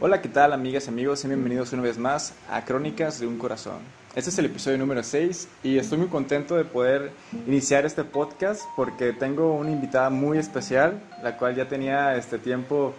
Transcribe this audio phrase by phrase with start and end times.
[0.00, 1.18] Hola, ¿qué tal amigas y amigos?
[1.18, 3.78] Sean bienvenidos una vez más a Crónicas de un Corazón.
[4.14, 7.10] Este es el episodio número 6 y estoy muy contento de poder
[7.48, 12.94] iniciar este podcast porque tengo una invitada muy especial, la cual ya tenía este tiempo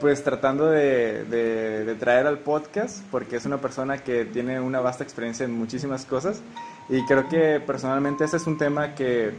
[0.00, 5.04] pues tratando de, de, traer al podcast porque es una persona que tiene una vasta
[5.04, 6.40] experiencia en muchísimas cosas
[6.88, 9.30] y creo que personalmente este es un tema que,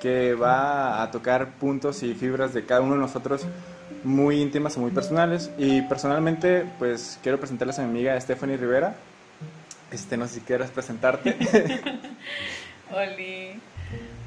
[0.00, 3.46] que va a tocar puntos y fibras de cada uno de nosotros
[4.06, 5.50] muy íntimas y muy personales.
[5.58, 8.94] Y personalmente, pues quiero presentarles a mi amiga Stephanie Rivera.
[9.90, 11.36] Este, no sé si quieras presentarte.
[12.92, 13.60] Oli.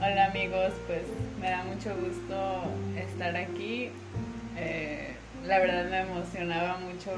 [0.02, 1.02] Hola amigos, pues
[1.42, 2.64] me da mucho gusto
[2.98, 3.90] estar aquí.
[4.58, 5.14] Eh,
[5.46, 7.12] la verdad me emocionaba mucho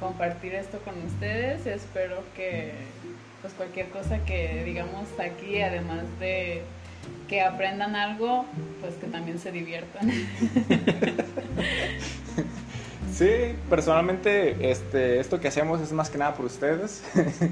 [0.00, 1.66] compartir esto con ustedes.
[1.66, 2.72] Espero que
[3.40, 6.62] pues cualquier cosa que digamos aquí, además de
[7.28, 8.44] que aprendan algo,
[8.80, 10.10] pues que también se diviertan.
[13.18, 17.02] Sí, personalmente este, esto que hacemos es más que nada por ustedes.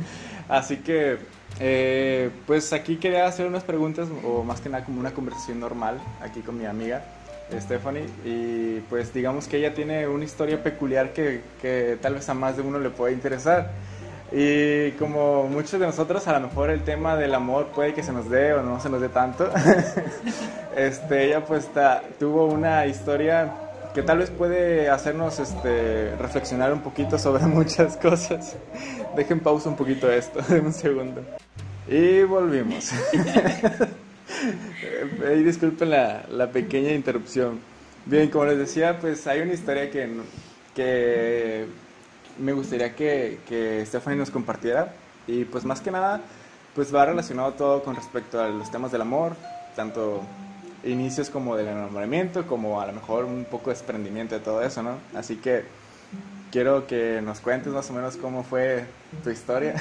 [0.48, 1.18] Así que,
[1.58, 5.98] eh, pues aquí quería hacer unas preguntas o más que nada como una conversación normal
[6.20, 7.02] aquí con mi amiga
[7.52, 8.06] Stephanie.
[8.24, 12.56] Y pues digamos que ella tiene una historia peculiar que, que tal vez a más
[12.56, 13.72] de uno le pueda interesar.
[14.32, 18.12] Y como muchos de nosotros, a lo mejor el tema del amor puede que se
[18.12, 19.48] nos dé o no se nos dé tanto.
[20.76, 21.68] este, ella pues
[22.18, 23.52] tuvo una historia
[23.94, 28.56] que tal vez puede hacernos este, reflexionar un poquito sobre muchas cosas.
[29.14, 31.22] Dejen pausa un poquito esto, un segundo.
[31.88, 32.90] Y volvimos.
[35.34, 37.60] y disculpen la, la, pequeña interrupción.
[38.04, 40.08] Bien, como les decía, pues hay una historia que,
[40.74, 41.66] que
[42.38, 44.92] me gustaría que, que Stephanie nos compartiera.
[45.26, 46.20] Y pues más que nada,
[46.74, 49.36] pues va relacionado todo con respecto a los temas del amor,
[49.74, 50.22] tanto
[50.84, 54.82] inicios como del enamoramiento, como a lo mejor un poco de desprendimiento de todo eso,
[54.82, 54.98] ¿no?
[55.14, 55.64] Así que
[56.52, 58.84] quiero que nos cuentes más o menos cómo fue
[59.24, 59.74] tu historia,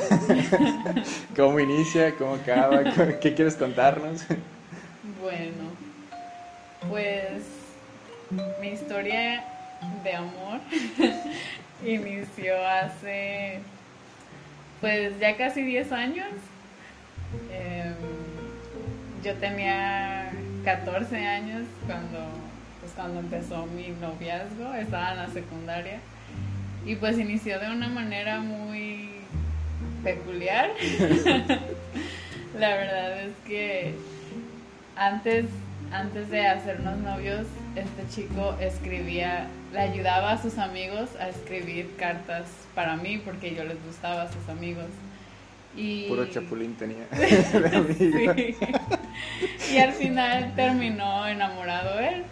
[1.36, 2.84] cómo inicia, cómo acaba,
[3.22, 4.24] qué quieres contarnos.
[5.22, 5.70] Bueno,
[6.90, 7.44] pues
[8.60, 9.44] mi historia
[10.04, 10.60] de amor
[11.84, 13.60] inició hace
[14.82, 16.28] pues ya casi 10 años.
[17.52, 17.96] Em,
[19.24, 20.32] yo tenía
[20.64, 22.20] 14 años cuando,
[22.80, 26.00] pues, cuando empezó mi noviazgo, estaba en la secundaria
[26.86, 29.10] y pues inició de una manera muy
[30.04, 30.70] peculiar.
[32.60, 33.96] la verdad es que
[34.96, 35.46] antes,
[35.92, 42.48] antes de hacernos novios, este chico escribía le ayudaba a sus amigos a escribir cartas
[42.74, 44.86] para mí porque yo les gustaba a sus amigos.
[45.76, 46.08] Y...
[46.08, 47.06] Puro chapulín tenía.
[49.72, 52.24] Y al final terminó enamorado él.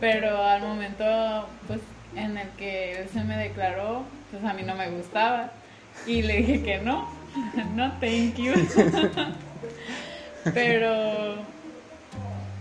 [0.00, 1.80] Pero al momento pues,
[2.14, 5.52] en el que él se me declaró, pues a mí no me gustaba.
[6.06, 7.08] Y le dije que no,
[7.74, 8.54] no thank you.
[10.54, 11.36] Pero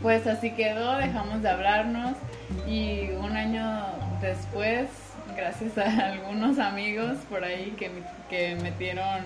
[0.06, 2.16] pues así quedó, dejamos de hablarnos
[2.68, 3.88] y un año
[4.22, 4.88] después,
[5.36, 7.90] gracias a algunos amigos por ahí que,
[8.30, 9.24] que metieron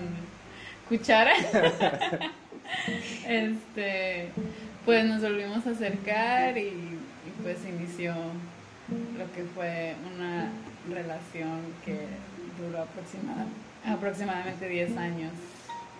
[0.88, 1.34] cuchara,
[3.28, 4.30] este,
[4.86, 6.96] pues nos volvimos a acercar y,
[7.42, 8.14] pues inició
[9.18, 10.48] lo que fue una
[10.88, 12.06] relación que
[12.58, 12.86] duró
[13.84, 15.32] aproximadamente 10 años.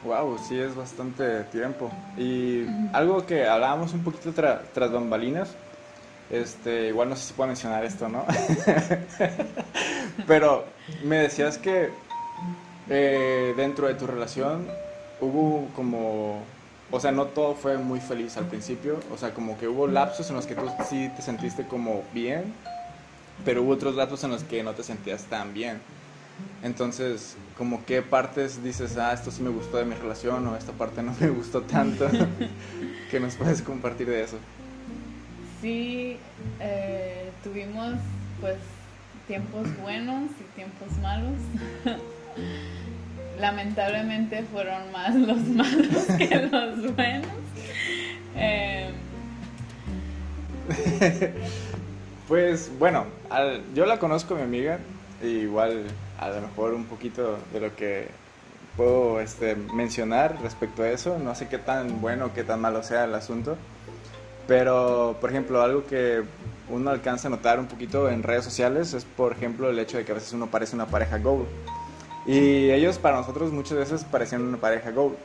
[0.04, 1.90] Wow, sí es bastante tiempo.
[2.16, 5.50] Y algo que hablábamos un poquito tras bambalinas,
[6.30, 8.24] este, igual no sé si puedo mencionar esto, ¿no?
[10.26, 10.64] Pero
[11.04, 11.90] me decías que
[12.88, 14.66] eh, dentro de tu relación
[15.20, 16.42] hubo como,
[16.90, 20.30] o sea, no todo fue muy feliz al principio, o sea, como que hubo lapsos
[20.30, 22.54] en los que tú sí te sentiste como bien,
[23.44, 25.80] pero hubo otros lapsos en los que no te sentías tan bien.
[26.62, 30.72] Entonces, como qué partes dices, ah, esto sí me gustó de mi relación o esta
[30.72, 32.08] parte no me gustó tanto,
[33.10, 34.38] que nos puedes compartir de eso
[35.60, 36.16] sí
[36.58, 37.94] eh, tuvimos
[38.40, 38.56] pues
[39.26, 41.38] tiempos buenos y tiempos malos.
[43.38, 47.30] Lamentablemente fueron más los malos que los buenos.
[48.36, 48.92] Em,
[52.28, 53.06] pues bueno,
[53.74, 54.78] yo la conozco mi amiga,
[55.22, 55.84] y igual
[56.18, 58.08] a lo mejor un poquito de lo que
[58.76, 63.04] puedo este, mencionar respecto a eso, no sé qué tan bueno qué tan malo sea
[63.04, 63.56] el asunto.
[64.46, 66.22] Pero, por ejemplo, algo que
[66.68, 70.04] uno alcanza a notar un poquito en redes sociales es, por ejemplo, el hecho de
[70.04, 71.46] que a veces uno parece una pareja gold.
[72.26, 75.16] Y ellos para nosotros muchas veces parecían una pareja gold.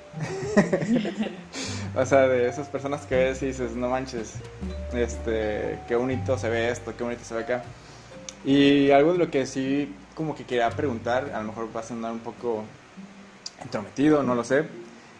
[1.95, 4.33] o sea, de esas personas que ves y dices, no manches,
[4.93, 7.63] este, qué bonito se ve esto, qué bonito se ve acá.
[8.45, 11.83] Y algo de lo que sí como que quería preguntar, a lo mejor va a
[11.83, 12.63] sonar un poco
[13.61, 14.63] entrometido, no lo sé,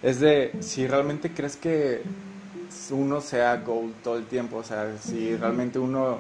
[0.01, 2.01] es de si realmente crees que
[2.91, 6.19] uno sea gold todo el tiempo, o sea, si realmente uno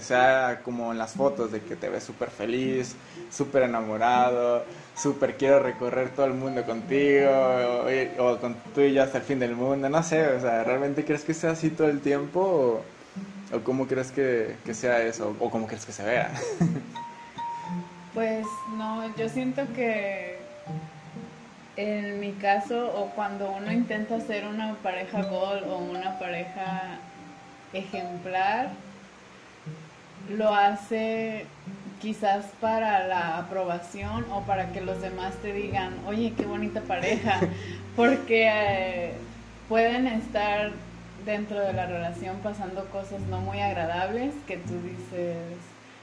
[0.00, 2.94] sea como en las fotos de que te ves súper feliz,
[3.30, 7.30] súper enamorado, súper quiero recorrer todo el mundo contigo,
[8.18, 11.04] o, con tú y yo hasta el fin del mundo, no sé, o sea, ¿realmente
[11.04, 12.40] crees que sea así todo el tiempo?
[12.40, 12.95] ¿O,
[13.64, 15.36] cómo crees que, que, sea eso?
[15.40, 16.32] ¿O cómo crees que se vea?
[18.14, 18.46] Pues
[18.78, 20.38] no, yo siento que
[21.76, 26.98] en mi caso, o cuando uno intenta ser una pareja gol o una pareja
[27.74, 28.70] ejemplar,
[30.30, 31.44] lo hace
[32.00, 37.40] quizás para la aprobación o para que los demás te digan, oye, qué bonita pareja,
[37.96, 39.12] porque eh,
[39.68, 40.70] pueden estar
[41.26, 45.36] dentro de la relación pasando cosas no muy agradables que tú dices,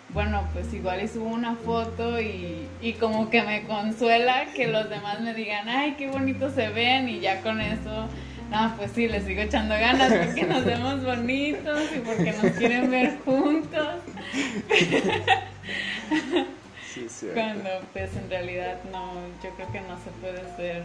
[0.10, 4.90] bueno, pues igual y subo una foto y, y como que me consuela que los
[4.90, 8.08] demás me digan, ay, qué bonito se ven y ya con eso
[8.54, 12.92] no, pues sí, les sigo echando ganas porque nos vemos bonitos y porque nos quieren
[12.92, 13.96] ver juntos.
[16.94, 17.28] Sí.
[17.34, 20.84] Cuando pues en realidad no, yo creo que no se puede ser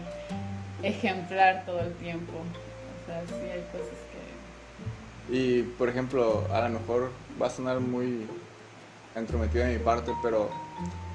[0.81, 2.33] ejemplar todo el tiempo.
[2.33, 4.08] O sea, sí hay cosas.
[5.31, 7.11] Y por ejemplo, a lo mejor
[7.41, 8.25] va a sonar muy
[9.15, 10.49] entrometido de mi parte, pero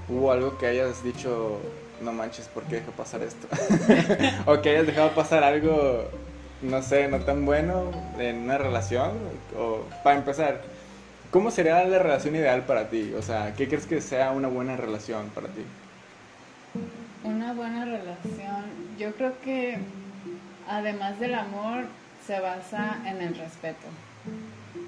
[0.08, 1.58] hubo algo que hayas dicho,
[2.00, 3.48] no manches, ¿por qué pasar esto?
[4.46, 6.08] o que hayas dejado pasar algo
[6.64, 9.12] no sé, no tan bueno en una relación?
[9.56, 10.62] O, para empezar,
[11.30, 13.12] ¿cómo sería la relación ideal para ti?
[13.16, 15.62] O sea, ¿qué crees que sea una buena relación para ti?
[17.22, 18.64] Una buena relación,
[18.98, 19.78] yo creo que
[20.68, 21.84] además del amor
[22.26, 23.86] se basa en el respeto.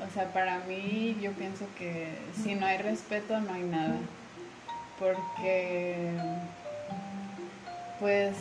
[0.06, 2.09] O sea, para mí yo pienso que
[2.43, 3.97] si no hay respeto no hay nada.
[4.99, 6.11] Porque
[8.00, 8.35] pues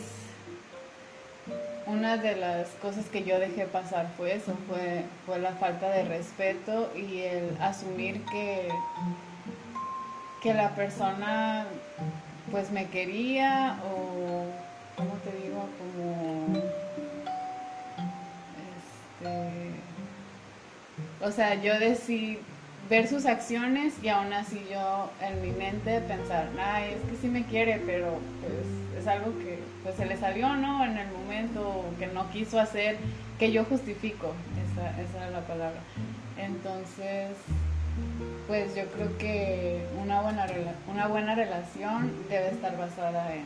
[1.86, 6.04] una de las cosas que yo dejé pasar fue eso, fue, fue la falta de
[6.04, 8.68] respeto y el asumir que,
[10.42, 11.66] que la persona
[12.50, 14.46] pues me quería o,
[14.96, 15.68] ¿cómo te digo?
[15.78, 16.62] Como,
[21.20, 22.38] o sea, yo decidí
[22.88, 27.28] ver sus acciones y aún así yo en mi mente pensar, ay, es que sí
[27.28, 30.84] me quiere, pero pues es algo que pues se le salió, ¿no?
[30.84, 32.96] En el momento que no quiso hacer,
[33.38, 34.32] que yo justifico,
[34.72, 35.80] esa, esa es la palabra.
[36.38, 37.36] Entonces,
[38.46, 40.46] pues yo creo que una buena,
[40.90, 43.44] una buena relación debe estar basada en,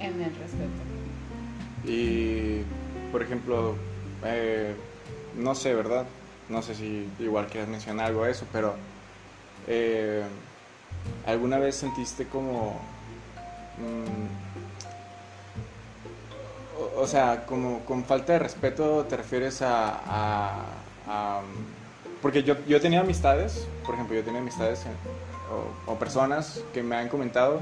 [0.00, 0.82] en el respeto.
[1.86, 2.62] Y,
[3.10, 3.76] por ejemplo,
[4.24, 4.74] eh,
[5.36, 6.06] no sé, ¿verdad?
[6.48, 8.74] no sé si igual quieres mencionar algo de eso, pero
[9.66, 10.22] eh,
[11.26, 12.80] ¿alguna vez sentiste como...
[13.78, 14.44] Mm,
[16.96, 20.66] o, sea, como con falta de respeto te refieres a...
[22.20, 24.84] porque yo, yo tenía amistades, por ejemplo, yo tenía amistades
[25.86, 27.60] o, personas que me han comentado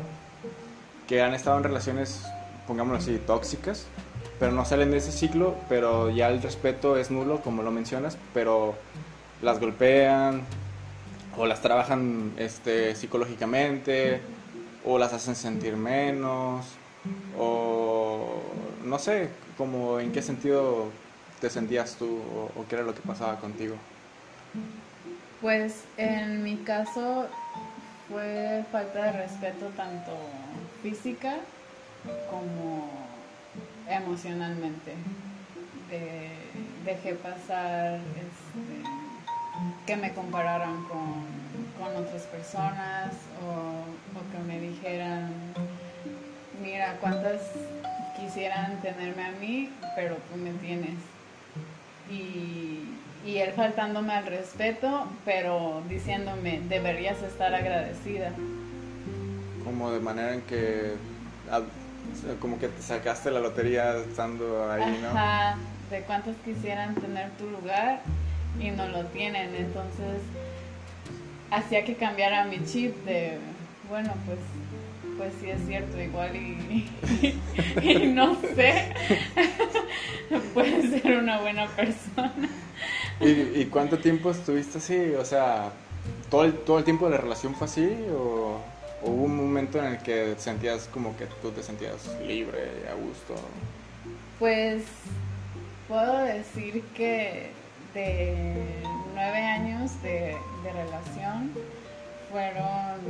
[1.07, 2.23] que han estado en relaciones,
[2.67, 3.87] pongámoslo así, tóxicas
[4.43, 8.19] pero no salen de ese ciclo, pero ya el respeto es nulo, como lo mencionas,
[8.35, 8.75] pero
[9.41, 10.43] las golpean
[11.37, 14.21] o las trabajan este, psicológicamente
[14.85, 16.67] o las hacen sentir menos
[17.39, 18.43] o
[18.85, 20.87] no sé, como en qué sentido
[21.41, 22.19] te sentías tú
[22.57, 23.77] o, qué era lo que pasaba contigo.
[25.41, 27.29] Pues en mi caso
[28.09, 30.11] fue falta de respeto tanto
[30.83, 31.37] física
[32.29, 33.12] como
[33.89, 34.95] emocionalmente.
[36.85, 38.83] dejé pasar este,
[39.87, 41.43] que me compararan con,
[41.97, 43.13] otras personas
[43.45, 43.83] o,
[44.31, 45.33] que me dijeran,
[46.63, 47.41] mira, cuántas
[48.17, 50.95] quisieran tenerme a mí, pero tú me tienes.
[52.09, 52.85] Y,
[53.27, 58.33] y él faltándome al respeto, pero diciéndome, deberías estar agradecida.
[59.65, 60.95] Como de manera en que
[62.41, 65.09] como que te sacaste la lotería estando ahí, ¿no?
[65.09, 65.57] Ajá,
[65.91, 68.01] de cuántos quisieran tener tu lugar
[68.61, 69.55] y no lo tienen.
[69.55, 70.21] Entonces,
[71.51, 73.39] hacía que cambiara mi chip de,
[73.89, 74.39] bueno, pues
[75.19, 76.91] pues sí es cierto, igual y,
[77.83, 78.95] y, no sé,
[80.55, 82.49] puede ser una buena persona.
[83.21, 85.15] ¿Y, ¿Y, cuánto tiempo estuviste así?
[85.15, 85.71] O sea,
[86.31, 88.72] ¿todo el, todo el tiempo de la relación fue así o...?
[89.05, 92.95] Hubo un momento en el que sentías como que tú te sentías libre, y a
[92.95, 93.35] gusto?
[94.39, 94.85] Pues
[95.89, 97.51] puedo decir que
[97.95, 98.57] de
[99.15, 101.51] nueve años de, relación
[102.31, 103.01] fueron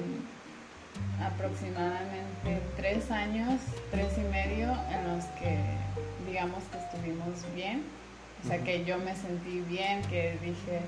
[1.20, 5.58] aproximadamente tres años, tres y medio en los que
[6.26, 7.82] digamos que estuvimos bien.
[8.42, 10.80] O sea, que yo me sentí bien, que dije,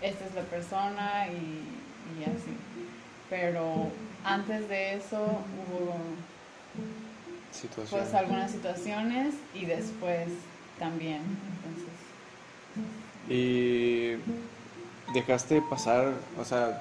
[0.00, 2.56] esta es la persona y, y así.
[3.32, 3.90] Pero
[4.24, 5.24] antes de eso
[5.56, 5.94] hubo
[7.90, 10.28] pues algunas situaciones y después
[10.78, 11.22] también.
[11.64, 11.94] Entonces.
[13.30, 14.16] Y
[15.14, 16.78] dejaste pasar, o sea,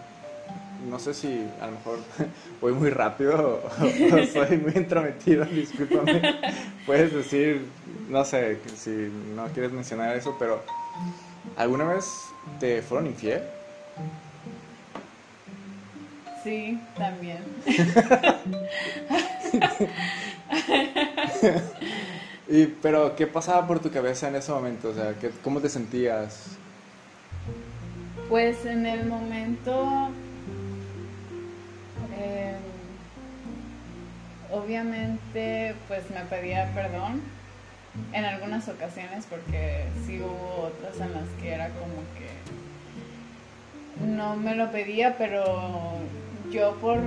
[0.89, 1.99] no sé si a lo mejor
[2.59, 6.21] voy muy rápido o, soy muy entrometido, discúlpame.
[6.85, 7.65] Puedes decir,
[8.09, 10.61] no sé, si no quieres mencionar eso, pero
[11.55, 12.11] ¿alguna vez
[12.59, 13.41] te fueron infiel?
[16.43, 17.39] Sí, también.
[22.49, 24.89] y, pero, ¿qué pasaba por tu cabeza en ese momento?
[24.89, 26.47] O sea, ¿cómo te sentías?
[28.29, 30.09] Pues en el momento
[32.21, 32.55] Em,
[34.51, 37.21] obviamente, pues me pedía perdón
[38.13, 42.29] en algunas ocasiones porque sí hubo otras en las que era como que
[44.05, 45.99] no me lo pedía, pero
[46.51, 46.97] yo por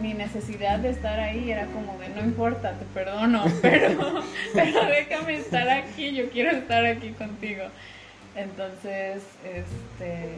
[0.00, 4.22] mi necesidad de estar ahí era como de no importa, te perdono, pero,
[4.54, 7.64] pero déjame estar aquí, yo quiero estar aquí contigo.
[8.34, 10.28] Entonces, este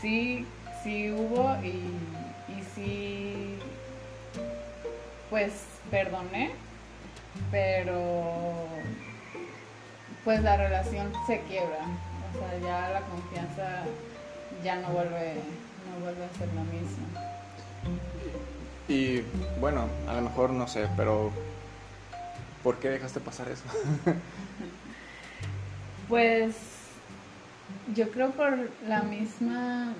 [0.00, 0.46] sí,
[0.82, 3.56] sí hubo y sí,
[5.30, 5.52] pues
[5.90, 6.50] perdoné,
[7.50, 8.66] pero
[10.24, 11.78] pues la relación se quiebra,
[12.34, 13.84] o sea, ya la confianza
[14.62, 15.34] ya no vuelve,
[15.88, 17.29] no vuelve a ser la misma.
[18.88, 19.22] Y
[19.60, 21.30] bueno, a lo mejor no sé, pero
[22.62, 23.64] ¿por qué dejaste pasar eso?
[26.08, 26.56] pues
[27.94, 29.94] yo creo por la misma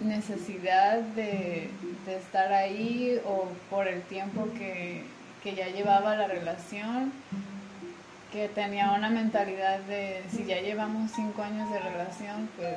[0.00, 1.70] necesidad de,
[2.06, 5.04] estar ahí o por el tiempo que,
[5.54, 7.12] ya llevaba la relación,
[8.32, 12.74] que tenía una mentalidad de si ya llevamos cinco años de relación, pues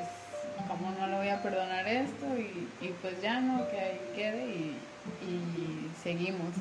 [0.68, 4.76] como no le voy a perdonar esto y, pues ya no, que ahí quede y,
[6.04, 6.54] seguimos.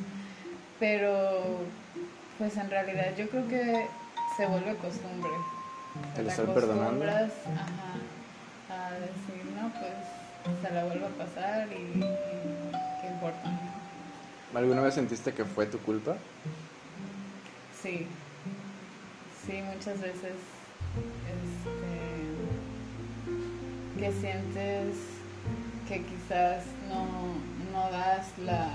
[0.81, 1.61] Pero
[2.39, 3.87] pues en realidad yo creo que
[4.37, 5.31] se vuelve costumbre.
[6.17, 7.05] El estar perdonando.
[7.05, 7.11] a
[8.93, 12.01] decir, no, pues se la vuelva a pasar y,
[13.01, 13.51] qué importa.
[14.55, 16.17] ¿Alguna vez sentiste que fue tu culpa?
[17.83, 18.07] Sí,
[19.47, 20.35] sí, muchas veces
[21.29, 22.18] este,
[23.99, 24.95] que sientes
[25.89, 27.35] que quizás no,
[27.73, 28.71] no das la,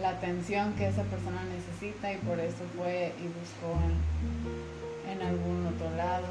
[0.00, 5.66] la, atención que esa persona necesita y por eso fue y buscó en, en algún
[5.66, 6.26] otro lado.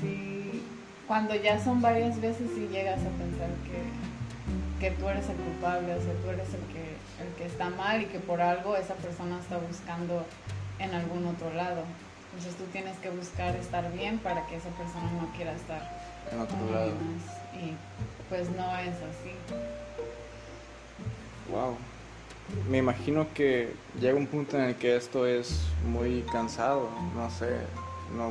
[0.00, 0.62] Sí,
[1.06, 5.94] cuando ya son varias veces y llegas a pensar que, que tú eres el culpable,
[5.94, 8.94] o sea, tú eres el que, el que está mal y que por algo esa
[8.94, 10.26] persona está buscando
[10.78, 11.84] en algún otro lado.
[12.34, 16.40] Entonces tú tienes que buscar estar bien para que esa persona no quiera estar en
[16.40, 16.92] otro lado.
[17.54, 17.72] Y
[18.28, 19.32] pues no es así.
[21.50, 21.76] Wow.
[22.70, 27.48] Me imagino que llega un punto en el que esto es muy cansado, no sé,
[28.16, 28.30] no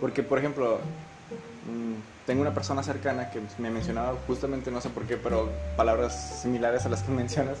[0.00, 0.78] porque por ejemplo,
[1.66, 1.94] Mm,
[2.26, 6.84] tengo una persona cercana que me mencionaba justamente, no sé por qué, pero palabras similares
[6.86, 7.58] a las que mencionas.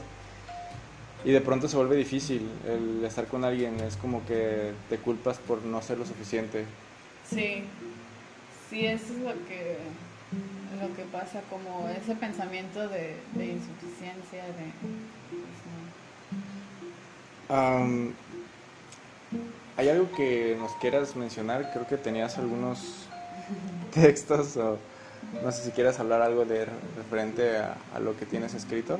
[1.24, 5.38] Y de pronto se vuelve difícil el estar con alguien, es como que te culpas
[5.38, 6.66] por no ser lo suficiente.
[7.28, 7.64] Sí,
[8.74, 9.76] sí, eso es lo que,
[10.80, 14.72] lo que pasa, como ese pensamiento de, insuficiencia, de...
[17.48, 18.14] Pues,
[19.76, 21.70] ¿Hay algo que nos quieras mencionar?
[21.72, 23.06] Creo que tenías algunos
[23.94, 24.78] textos o
[25.42, 26.66] no sé si quieres hablar algo de
[26.96, 28.98] referente a, lo que tienes escrito.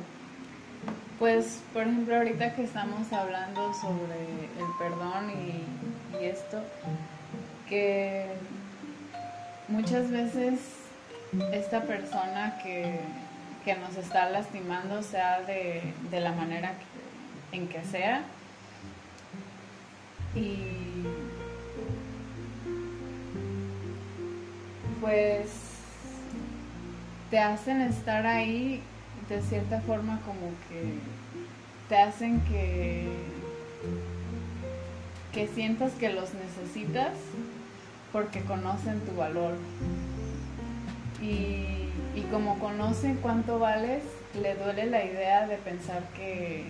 [1.19, 4.19] Pues, por ejemplo, ahorita que estamos hablando sobre
[4.59, 6.61] el perdón y, y esto,
[7.69, 8.27] que
[9.67, 10.59] muchas veces
[11.51, 12.99] esta persona que,
[13.63, 15.81] que nos está lastimando, sea de,
[16.11, 16.73] de la manera
[17.51, 18.23] en que sea,
[20.35, 21.03] y
[25.01, 25.49] pues
[27.29, 28.81] te hacen estar ahí
[29.29, 30.99] de cierta forma como que
[31.89, 33.07] te hacen que
[35.31, 37.11] que sientas que los necesitas
[38.15, 39.55] porque conocen tu valor
[41.21, 44.03] y, y como conocen cuánto vales
[44.41, 46.63] le duele la idea de pensar que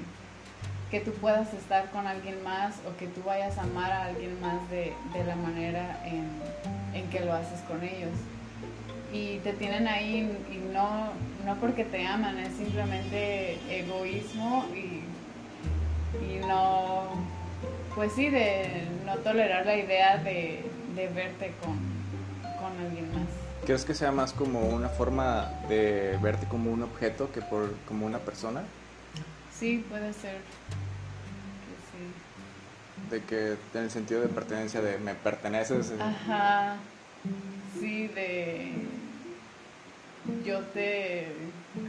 [0.90, 4.42] que tú puedas estar con alguien más o que tú vayas a amar a alguien
[4.42, 8.10] más de, la manera en, que lo haces con ellos.
[9.14, 11.12] y te tienen ahí y no,
[11.46, 15.04] no porque te aman, es simplemente egoísmo y,
[16.26, 17.04] y no,
[17.94, 21.78] pues sí, de no tolerar la idea de, de verte con,
[22.60, 23.28] con alguien más.
[23.66, 28.06] ¿Crees que sea más como una forma de verte como un objeto que por como
[28.06, 28.64] una persona?
[29.52, 30.38] Sí, puede ser.
[33.10, 35.94] De que en el sentido de pertenencia, de me perteneces.
[36.00, 36.78] Ajá.
[37.80, 38.74] Sí, de
[40.46, 41.28] yo te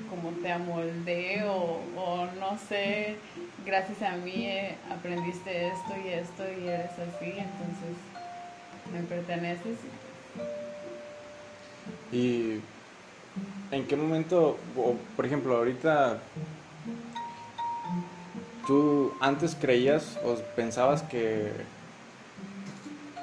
[0.09, 3.17] como te amoldé o, o, no sé,
[3.65, 8.16] gracias a mí eh, aprendiste esto y esto y eres así, entonces
[8.93, 9.79] me perteneces.
[12.11, 12.63] ¿Y
[13.71, 16.23] en qué momento, o, por ejemplo, ahorita
[18.67, 21.53] tú antes creías o pensabas que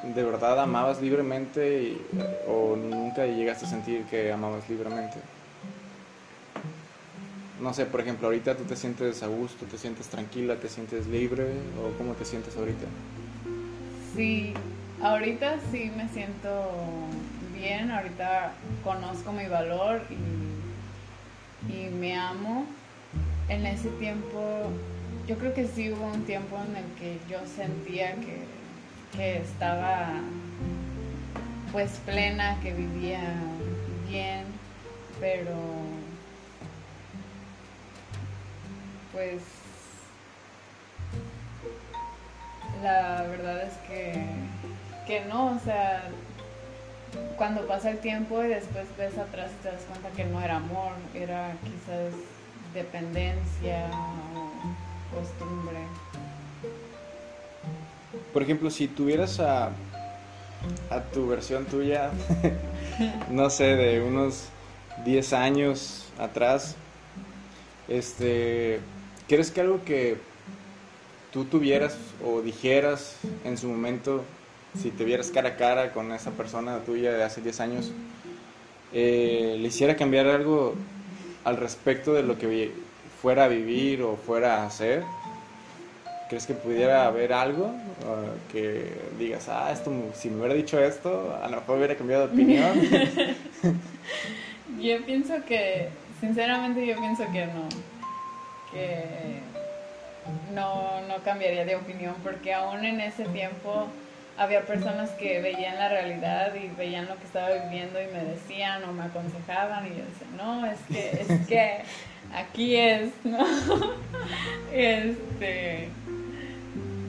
[0.04, 2.08] de verdad amabas libremente
[2.48, 5.22] o nunca llegaste a sentir que amabas libremente?
[7.58, 11.08] No sé, por ejemplo, ahorita tú te sientes a gusto, te sientes tranquila, te sientes
[11.08, 12.88] libre o cómo te sientes ahorita?
[14.14, 14.54] Sí,
[15.04, 16.72] ahorita sí me siento
[17.54, 22.66] bien, ahorita conozco mi valor y, y me amo.
[23.50, 24.70] En ese tiempo,
[25.28, 28.54] yo creo que sí hubo un tiempo en el que yo sentía que
[29.16, 30.10] que estaba
[31.72, 33.22] pues plena, que vivía
[34.10, 34.46] bien,
[35.20, 35.56] pero
[39.12, 39.42] pues
[42.82, 44.14] la verdad es que,
[45.06, 46.04] que no, o sea,
[47.38, 50.58] cuando pasa el tiempo y después ves atrás y te das cuenta que no era
[50.58, 52.14] amor, era quizás
[52.74, 53.90] dependencia
[54.36, 55.80] o costumbre.
[58.32, 59.72] Por ejemplo, si tuvieras a,
[60.90, 62.12] a tu versión tuya,
[63.30, 64.46] no sé, de unos
[65.06, 66.76] 10 años atrás,
[67.88, 68.80] este,
[69.28, 70.18] ¿crees que algo que
[71.32, 74.24] tú tuvieras o dijeras en su momento,
[74.82, 77.92] si te vieras cara a cara con esa persona tuya de hace 10 años,
[78.94, 80.76] eh, le hiciera cambiar algo
[81.44, 82.72] al respecto de lo que
[83.22, 85.04] fuera a vivir o fuera a hacer?
[86.30, 87.74] ¿Crees que pudiera haber algo
[88.52, 92.34] que digas, ah, esto, si me hubiera dicho esto, a lo mejor hubiera cambiado de
[92.34, 92.82] opinión?
[94.82, 97.70] yo pienso que, sinceramente yo pienso que no,
[98.72, 99.40] que
[100.54, 103.88] no, no cambiaría de opinión porque aún en ese tiempo
[104.38, 108.84] había personas que veían la realidad y veían lo que estaba viviendo y me decían
[108.84, 111.82] o me aconsejaban y yo decía, no, es que, es que
[112.34, 113.46] aquí es, ¿no?
[114.74, 115.90] Este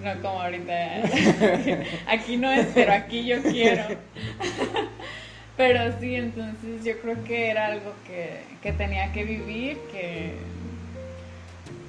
[0.04, 0.74] no como ahorita.
[2.06, 3.84] aquí no es, pero aquí yo quiero.
[5.56, 10.34] pero sí, entonces yo creo que era algo que, tenía que vivir, que,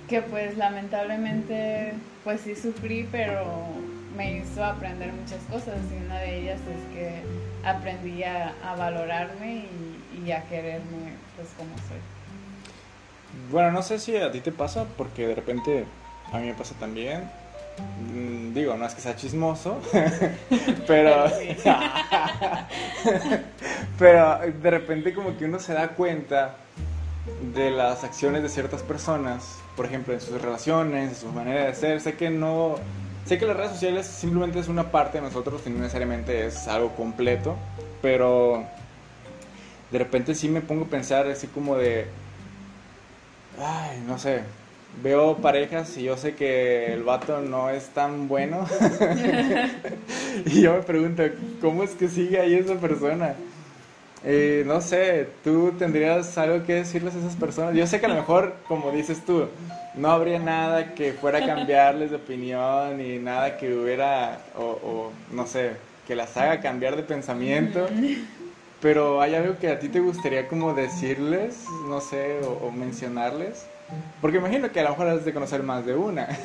[0.08, 1.94] que pues lamentablemente
[2.24, 3.74] pues sí sufrí, pero
[4.16, 7.22] me hizo aprender muchas cosas y una de ellas es que
[7.64, 11.98] aprendí a, valorarme y, y, a quererme pues como soy.
[13.52, 15.86] Bueno, no sé si a ti te pasa porque de repente
[16.32, 17.24] a mí me pasa también
[17.78, 19.82] Mm, digo, no es que sea chismoso,
[20.88, 21.26] pero,
[24.00, 26.56] pero de repente como que uno se da cuenta
[27.54, 31.76] de las acciones de ciertas personas, por ejemplo, en sus relaciones, en su manera de
[31.76, 32.00] ser.
[32.00, 32.76] Sé que no,
[33.26, 36.68] sé que las redes sociales simplemente es una parte de nosotros y no necesariamente es
[36.68, 37.56] algo completo,
[38.02, 38.66] pero
[39.92, 42.06] de repente sí me pongo a pensar así como de,
[43.60, 44.42] ay, no sé,
[45.02, 48.68] veo parejas y yo sé que el vato no es tan bueno.
[50.46, 51.24] y yo me pregunto,
[51.62, 53.36] ¿cómo es que sigue ahí esa persona?
[54.28, 57.76] Eh, no sé, tú tendrías algo que decirles a esas personas.
[57.76, 59.48] Yo sé que a lo mejor, como dices tú,
[59.94, 65.46] no habría nada que fuera a cambiarles de opinión y nada que hubiera, o, no
[65.46, 65.74] sé,
[66.08, 67.88] que las haga cambiar de pensamiento.
[68.82, 73.68] Pero hay algo que a ti te gustaría como decirles, no sé, o mencionarles.
[74.22, 76.28] Porque imagino que a lo mejor has de conocer más de una.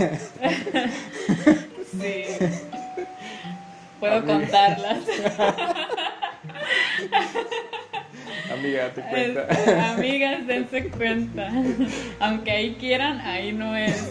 [1.98, 2.24] sí.
[3.98, 4.98] Puedo contarlas.
[8.52, 9.92] Amiga, te cuenta.
[9.92, 11.50] amigas, dense cuenta.
[12.18, 14.10] Aunque ahí quieran, ahí no es.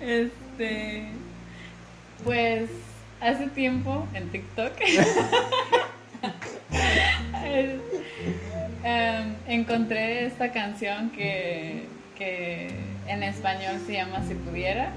[0.00, 1.08] Este.
[2.24, 2.68] Pues
[3.20, 4.72] hace tiempo en TikTok.
[8.84, 11.86] Em, encontré esta canción que,
[13.08, 14.90] en español se llama Si pudiera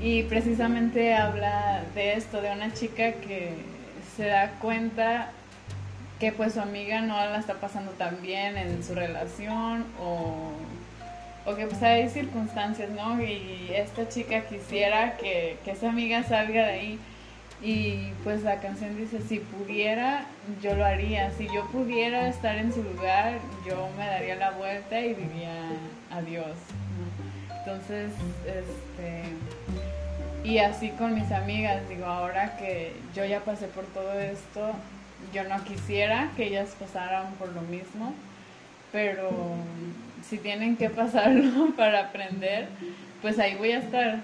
[0.00, 3.54] y precisamente habla de esto, de una chica que
[4.16, 5.30] se da cuenta
[6.18, 10.50] que pues su amiga no la está pasando tan bien en su relación o,
[11.44, 13.20] o que pues hay circunstancias, ¿no?
[13.22, 16.98] Y esta chica quisiera que, que esa amiga salga de ahí.
[17.62, 20.26] Y pues la canción dice, si pudiera,
[20.62, 21.30] yo lo haría.
[21.32, 25.70] Si yo pudiera estar en su lugar, yo me daría la vuelta y diría
[26.10, 26.56] adiós.
[27.58, 28.10] Entonces,
[28.46, 29.22] este...
[30.44, 34.74] Y así con mis amigas, digo, ahora que yo ya pasé por todo esto,
[35.32, 38.14] yo no quisiera que ellas pasaran por lo mismo,
[38.92, 39.30] pero
[40.28, 42.68] si tienen que pasarlo para aprender,
[43.22, 44.20] pues ahí voy a estar.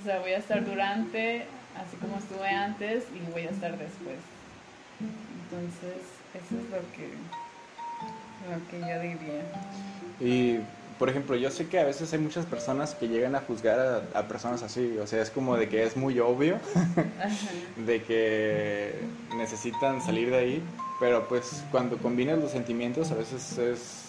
[0.00, 1.44] O sea, voy a estar durante,
[1.76, 4.18] así como estuve antes, y voy a estar después.
[5.00, 6.02] Entonces,
[6.34, 7.12] eso es lo que,
[8.50, 9.44] lo que yo diría.
[10.20, 10.60] Y
[10.98, 14.28] por ejemplo, yo sé que a veces hay muchas personas que llegan a juzgar a,
[14.28, 16.58] personas así, o sea, es como de que es muy obvio,
[17.86, 18.94] de que
[19.36, 20.62] necesitan salir de ahí,
[20.98, 24.04] pero pues cuando combinas los sentimientos a veces es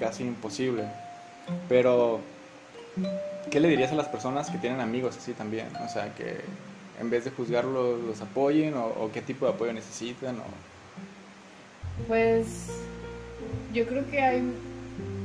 [0.00, 0.84] casi imposible.
[1.68, 2.20] Pero,
[3.50, 5.68] ¿qué le dirías a las personas que tienen amigos así también?
[5.84, 6.40] O sea, que
[7.00, 10.40] en vez de juzgarlos los apoyen o, o qué tipo de apoyo necesitan.
[10.40, 10.44] O...
[12.08, 12.68] Pues
[13.72, 14.42] yo creo que hay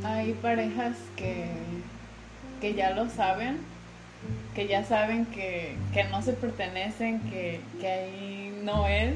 [0.03, 1.47] hay parejas que,
[2.61, 3.57] que ya lo saben,
[4.55, 5.75] que ya saben que,
[6.11, 9.15] no se pertenecen, que, que ahí no es,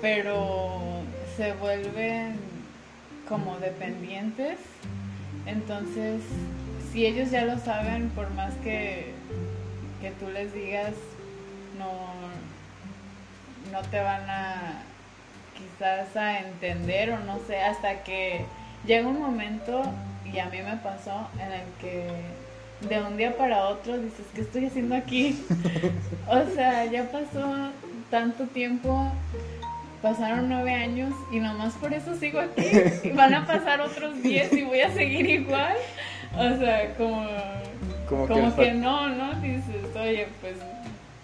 [0.00, 1.02] pero
[1.36, 2.36] se vuelven
[3.28, 4.58] como dependientes.
[5.46, 6.22] Entonces,
[6.92, 9.12] si ellos ya lo saben, por más que,
[10.00, 10.92] que tú les digas,
[11.78, 12.10] no,
[13.72, 14.82] no te van a
[15.56, 18.44] quizás a entender o no sé, hasta que
[18.86, 19.82] llega un momento,
[20.32, 22.06] y a mí me pasó, en el que
[22.88, 25.44] de un día para otro dices, ¿qué estoy haciendo aquí?
[26.28, 27.70] o sea, ya pasó
[28.10, 29.10] tanto tiempo,
[30.00, 32.66] pasaron nueve años y nomás por eso sigo aquí.
[33.02, 35.76] Y van a pasar otros diez y voy a seguir igual.
[36.36, 37.26] O sea, como,
[38.08, 39.34] como, que, no, ¿no?
[39.40, 40.54] Dices, oye, pues,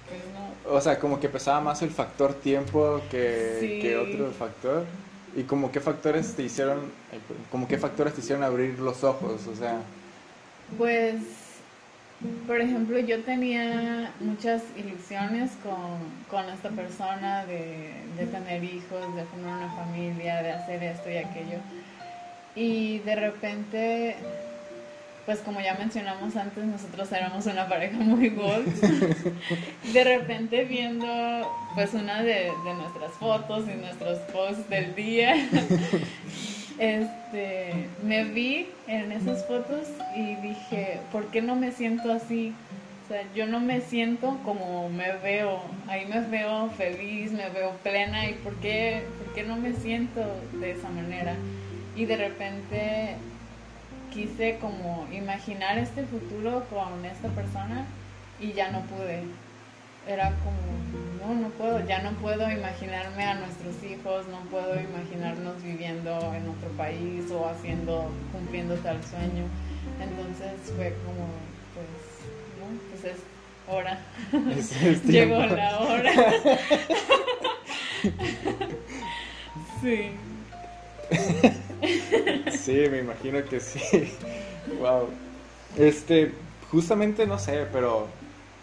[0.08, 0.74] pues no.
[0.74, 4.86] O sea, como que pesaba más el factor tiempo que, que otro factor.
[5.36, 6.80] ¿Y como qué factores te hicieron,
[7.50, 9.46] como qué factores te hicieron abrir los ojos?
[9.46, 9.80] O sea...
[10.78, 11.16] Pues,
[12.46, 15.98] por ejemplo, yo tenía muchas ilusiones con,
[16.30, 21.16] con esta persona de, de tener hijos, de formar una familia, de hacer esto y
[21.16, 21.58] aquello.
[22.54, 24.16] Y de repente
[25.26, 28.66] pues como ya mencionamos antes, nosotros éramos una pareja muy gold.
[29.92, 31.06] De repente viendo
[31.74, 35.34] pues una de, nuestras fotos y nuestros posts del día,
[36.78, 42.52] este, me vi en esas fotos y dije, ¿por qué no me siento así?
[43.04, 47.72] O sea, yo no me siento como me veo, ahí me veo feliz, me veo
[47.82, 50.20] plena y ¿por qué, por qué no me siento
[50.52, 51.34] de esa manera?
[51.96, 53.16] Y de repente
[54.14, 57.84] quise como imaginar este futuro con esta persona
[58.40, 59.24] y ya no pude.
[60.06, 60.60] Era como,
[61.20, 66.46] no, no puedo, ya no puedo imaginarme a nuestros hijos, no puedo imaginarnos viviendo en
[66.48, 69.46] otro país o haciendo, cumpliendo tal sueño.
[70.00, 71.26] Entonces fue como,
[71.74, 71.88] pues,
[72.60, 72.66] ¿no?
[72.90, 73.20] Pues es
[73.66, 73.98] hora.
[75.10, 76.12] Llegó la hora.
[79.82, 80.12] sí.
[82.64, 83.80] Sí, me imagino que sí.
[84.80, 85.10] Wow.
[85.76, 86.32] Este,
[86.70, 88.06] justamente no sé, pero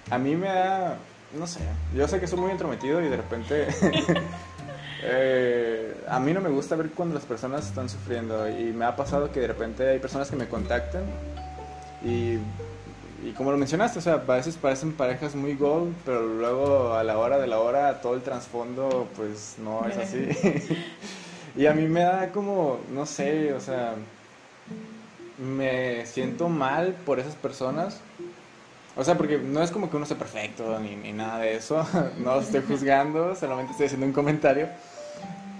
[0.09, 0.97] a mí me da,
[1.37, 1.59] no sé,
[1.95, 3.67] yo sé que soy muy entrometido y de repente
[5.03, 8.95] eh, a mí no me gusta ver cuando las personas están sufriendo y me ha
[8.95, 11.03] pasado que de repente hay personas que me contactan
[12.03, 12.37] y,
[13.23, 17.03] y como lo mencionaste, o sea, a veces parecen parejas muy gold, pero luego a
[17.03, 20.29] la hora de la hora todo el trasfondo pues no es así.
[21.55, 23.95] Y a mí me da como, no sé, o sea,
[25.37, 27.99] me siento mal por esas personas.
[28.95, 31.85] O sea, porque no es como que uno sea perfecto ni, ni nada de eso.
[32.17, 34.67] no estoy juzgando, solamente estoy haciendo un comentario.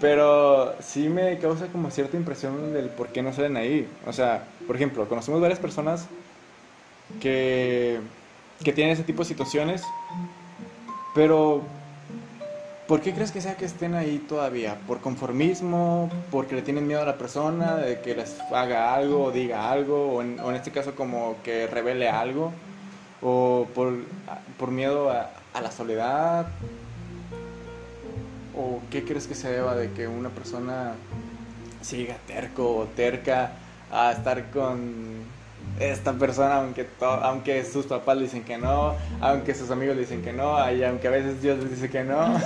[0.00, 3.88] Pero sí me causa como cierta impresión del por qué no salen ahí.
[4.06, 6.06] O sea, por ejemplo, conocemos varias personas
[7.20, 8.00] que,
[8.64, 9.82] que tienen ese tipo de situaciones,
[11.14, 11.62] pero
[12.92, 14.76] ¿Por qué crees que sea que estén ahí todavía?
[14.86, 16.10] ¿Por conformismo?
[16.30, 20.16] ¿Porque le tienen miedo a la persona de que les haga algo o diga algo?
[20.16, 22.52] ¿O en, este caso como que revele algo?
[23.22, 23.94] ¿O por,
[24.58, 26.48] por miedo a, a, la soledad?
[28.54, 30.92] ¿O qué crees que se deba de que una persona
[31.80, 33.52] siga terco o terca
[33.90, 35.22] a estar con
[35.78, 40.22] esta persona, aunque, aunque sus papás le dicen que no, aunque sus amigos le dicen
[40.22, 42.38] que no, y aunque a veces Dios les dice que no.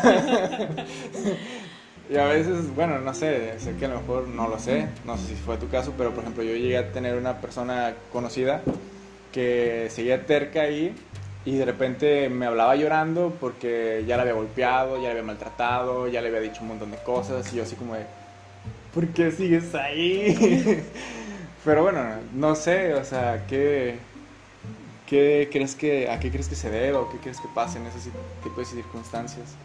[2.09, 5.16] Y a veces, bueno, no sé, sé que a lo mejor no lo sé, no
[5.16, 8.62] sé si fue tu caso, pero por ejemplo yo llegué a tener una persona conocida
[9.33, 10.94] que seguía terca ahí
[11.44, 16.07] y de repente me hablaba llorando porque ya la había golpeado, ya la había maltratado,
[16.07, 18.07] ya le había dicho un montón de cosas y yo así como de,
[18.94, 20.85] ¿por qué sigues ahí?
[21.66, 22.00] pero bueno,
[22.33, 23.98] no sé, o sea, ¿qué,
[25.05, 27.87] qué crees que, ¿a qué crees que se debe o qué crees que pase en
[27.87, 28.11] ese
[28.44, 29.57] tipo de circunstancias?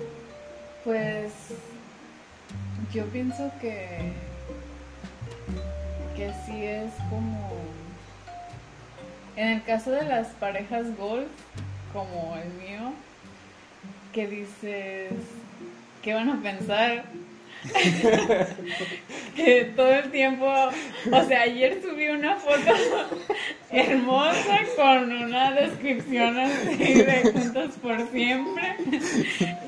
[0.84, 1.32] Pues
[2.92, 4.14] yo pienso que,
[6.16, 7.52] que sí es como...
[9.36, 11.28] En el caso de las parejas golf,
[11.94, 12.94] como el mío,
[14.12, 15.12] que dices,
[16.02, 17.06] ¿qué van a pensar?
[19.36, 22.74] que todo el tiempo, o sea, ayer subí una foto
[23.72, 28.76] hermosa con una descripción así de juntos por siempre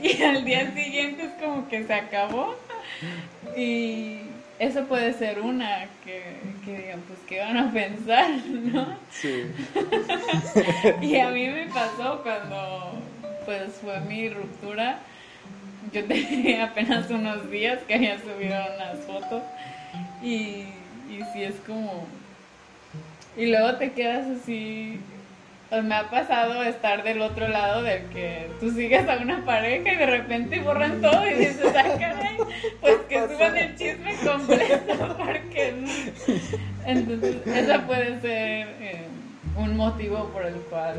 [0.01, 2.55] y al día siguiente es como que se acabó
[3.55, 4.21] y
[4.59, 8.29] eso puede ser una que, que digan, pues, ¿qué van a pensar?
[8.47, 8.97] ¿No?
[9.11, 9.45] Sí.
[11.01, 12.93] y a mí me pasó cuando,
[13.45, 14.99] pues, fue mi ruptura.
[15.91, 19.43] Yo tenía apenas unos días que había subido unas fotos.
[20.21, 20.67] Y,
[21.09, 22.05] y sí es como...
[23.35, 24.99] Y luego te quedas así
[25.73, 29.93] pues me ha pasado estar del otro lado del que tú sigues a una pareja
[29.93, 32.37] y de repente borran todo y dices, ah, caray,
[32.79, 35.73] pues que suban el chisme completo porque
[36.85, 39.07] entonces esa puede ser eh,
[39.57, 40.95] un motivo por el cual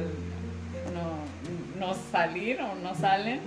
[0.93, 3.39] no, no salir o no salen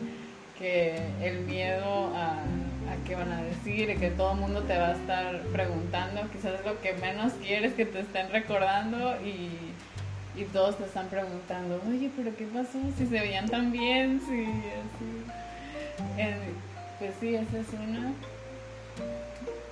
[0.58, 4.78] que el miedo a, a qué van a decir y que todo el mundo te
[4.78, 9.50] va a estar preguntando quizás lo que menos quieres que te estén recordando y
[10.38, 12.80] y todos te están preguntando, oye, pero ¿qué pasó?
[12.98, 15.26] Si se veían tan bien, si así.
[17.00, 18.14] pues sí, esa es una.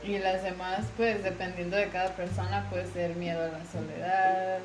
[0.04, 4.60] Y las demás, pues dependiendo de cada persona, puede ser miedo a la soledad,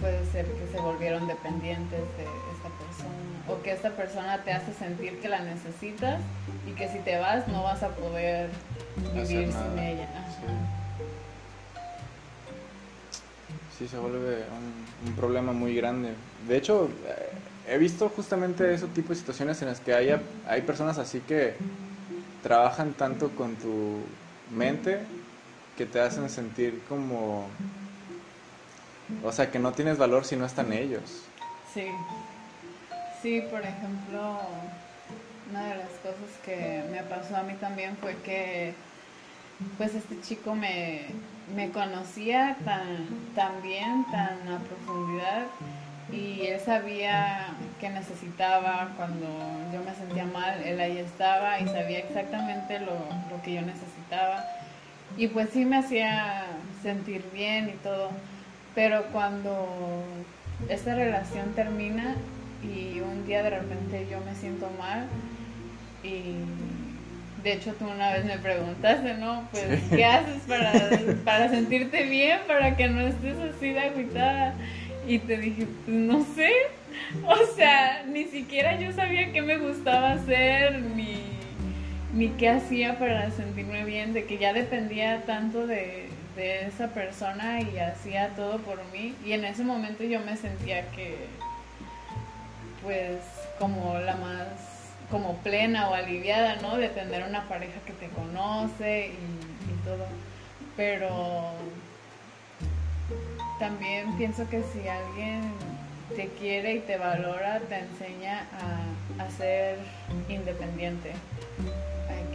[0.00, 3.14] puede ser que se volvieron dependientes de esta persona,
[3.48, 6.20] o que esta persona te hace sentir que la necesitas
[6.66, 8.50] y que si te vas no vas a poder
[9.12, 10.08] vivir sin ella.
[13.78, 13.86] Sí.
[13.86, 14.42] Se vuelve
[15.06, 16.12] un, problema muy grande.
[16.48, 17.30] De hecho, eh,
[17.68, 21.54] he visto justamente ese tipo de situaciones en las que hay, hay personas así que
[22.42, 24.00] trabajan tanto con tu
[24.50, 24.98] mente
[25.76, 27.48] que te hacen sentir como...
[29.24, 31.24] O sea, que no tienes valor si no están ellos.
[31.72, 31.86] Sí.
[33.22, 34.38] Sí, por ejemplo,
[35.50, 38.74] una de las cosas que me pasó a mí también fue que
[39.76, 41.06] pues este chico me,
[41.56, 45.46] me conocía tan, tan bien, tan a profundidad
[46.12, 47.48] y él sabía
[47.80, 49.26] que necesitaba cuando
[49.72, 52.94] yo me sentía mal, él ahí estaba y sabía exactamente lo,
[53.30, 54.44] lo que yo necesitaba
[55.16, 56.44] y pues sí me hacía
[56.82, 58.10] sentir bien y todo,
[58.74, 60.04] pero cuando
[60.68, 62.16] esta relación termina
[62.62, 65.06] y un día de repente yo me siento mal
[66.02, 66.36] y
[67.42, 69.48] de hecho, tú una vez me preguntaste, ¿no?
[69.52, 70.72] Pues, ¿qué haces para,
[71.24, 74.54] para sentirte bien, para que no estés así de agitada?
[75.06, 76.50] Y te dije, pues no sé.
[77.24, 81.22] O sea, ni siquiera yo sabía qué me gustaba hacer, ni,
[82.12, 86.07] ni qué hacía para sentirme bien, de que ya dependía tanto de,
[86.38, 89.14] de esa persona y hacía todo por mí.
[89.24, 91.26] Y en ese momento yo me sentía que,
[92.82, 93.18] pues,
[93.58, 94.46] como la más
[95.10, 96.76] como plena o aliviada, ¿no?
[96.76, 100.06] De tener una pareja que te conoce y, todo.
[100.76, 101.52] Pero
[103.58, 105.40] también pienso que si alguien
[106.14, 108.46] te quiere y te valora, te enseña
[109.18, 109.78] a, a ser
[110.28, 111.12] independiente.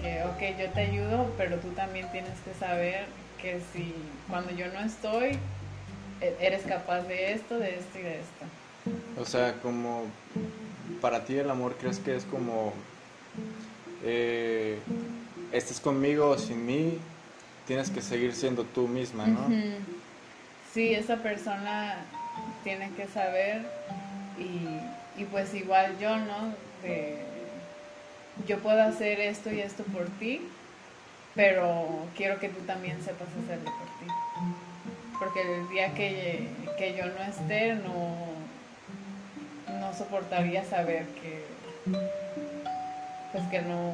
[0.02, 3.06] Que, ok, yo te ayudo, pero tú también tienes que saber
[3.44, 3.94] que si
[4.30, 5.38] cuando yo no estoy,
[6.22, 9.22] e, eres capaz de esto, de esto y de esto.
[9.22, 10.06] O sea, como
[11.02, 12.74] para ti el amor crees que es como,
[14.04, 14.80] eh,
[15.52, 16.98] estés conmigo o sin mí,
[17.68, 19.50] tienes que seguir siendo tú misma, ¿no?
[20.74, 21.98] Sí, esa persona
[22.64, 23.62] tiene que saber
[24.40, 26.64] y, y pues igual yo, ¿no?
[28.48, 30.42] yo puedo hacer esto y esto por ti,
[31.36, 34.14] pero quiero que tú también sepas hacerlo por ti.
[35.20, 38.18] Porque el día que, que yo no esté, no,
[39.80, 41.44] no soportaría saber que
[43.34, 43.94] pues que no,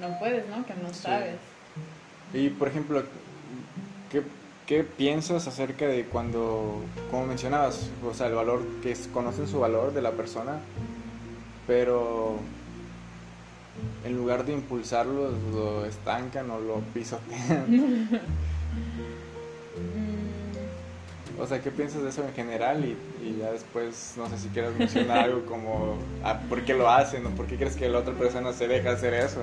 [0.00, 0.64] no puedes, ¿no?
[0.66, 1.36] Que no sabes.
[2.32, 3.02] Y por ejemplo,
[4.10, 4.22] ¿qué,
[4.66, 6.80] ¿qué, piensas acerca de cuando,
[7.10, 10.58] como mencionabas, o sea, el valor, que conocen su valor de la persona,
[11.66, 12.38] pero
[14.04, 18.08] en lugar de impulsarlos, lo estancan o lo pisotean.
[21.38, 22.84] O sea, ¿qué piensas de eso en general?
[22.84, 26.88] Y, y, ya después, no sé si quieres mencionar algo como ah, por qué lo
[26.88, 29.42] hacen o por qué crees que la otra persona se deja hacer eso.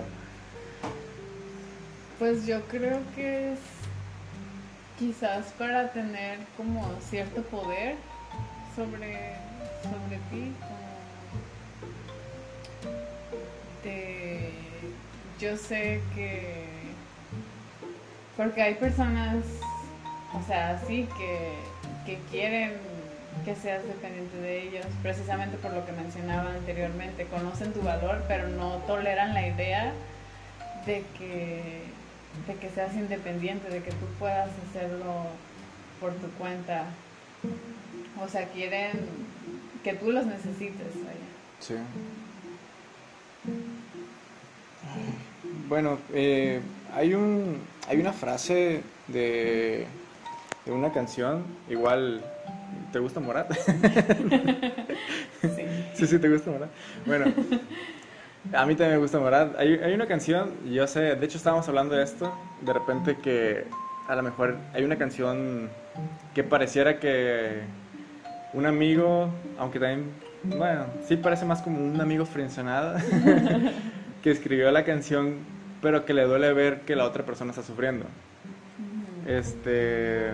[2.20, 3.60] Pues yo creo que es
[5.00, 7.96] quizás para tener como cierto poder
[8.76, 9.36] sobre,
[9.84, 10.54] sobre ti.
[15.40, 16.66] Yo sé que...
[18.38, 19.44] Porque hay personas,
[20.34, 21.54] o sea, así que
[22.06, 22.74] que quieren
[23.46, 28.48] que seas dependiente de ellos, precisamente por lo que mencionaba anteriormente, conocen tu valor, pero
[28.48, 29.94] no toleran la idea
[30.86, 31.84] de que,
[32.48, 35.28] de que seas independiente, de que tú puedas hacerlo
[36.00, 36.86] por tu cuenta.
[38.22, 38.92] O sea, quieren
[39.84, 40.94] que tú los necesites.
[41.60, 41.76] Sí.
[45.70, 46.60] Bueno, eh,
[46.96, 49.86] hay, un, hay una frase de
[50.66, 52.22] una canción, igual,
[52.92, 53.52] ¿te gusta Morat?
[55.42, 55.64] sí.
[55.94, 56.70] sí, sí, te gusta Morat.
[57.06, 57.26] Bueno,
[58.54, 59.56] a mí también me gusta Morat.
[59.60, 63.66] Hay, hay una canción, yo sé, de hecho estábamos hablando de esto, de repente que
[64.08, 65.70] a lo mejor hay una canción
[66.34, 67.62] que pareciera que
[68.54, 69.30] un amigo,
[69.60, 70.10] aunque también,
[70.44, 72.98] bueno, sí parece más como un amigo frencionado,
[74.24, 75.36] que escribió la canción,
[75.82, 78.06] pero que le duele ver que la otra persona está sufriendo.
[79.28, 80.32] Este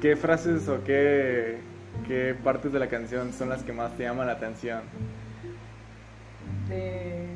[0.00, 1.58] ¿Qué frases o qué,
[2.06, 4.82] qué partes de la canción son las que más te llaman la atención?
[6.68, 7.26] De...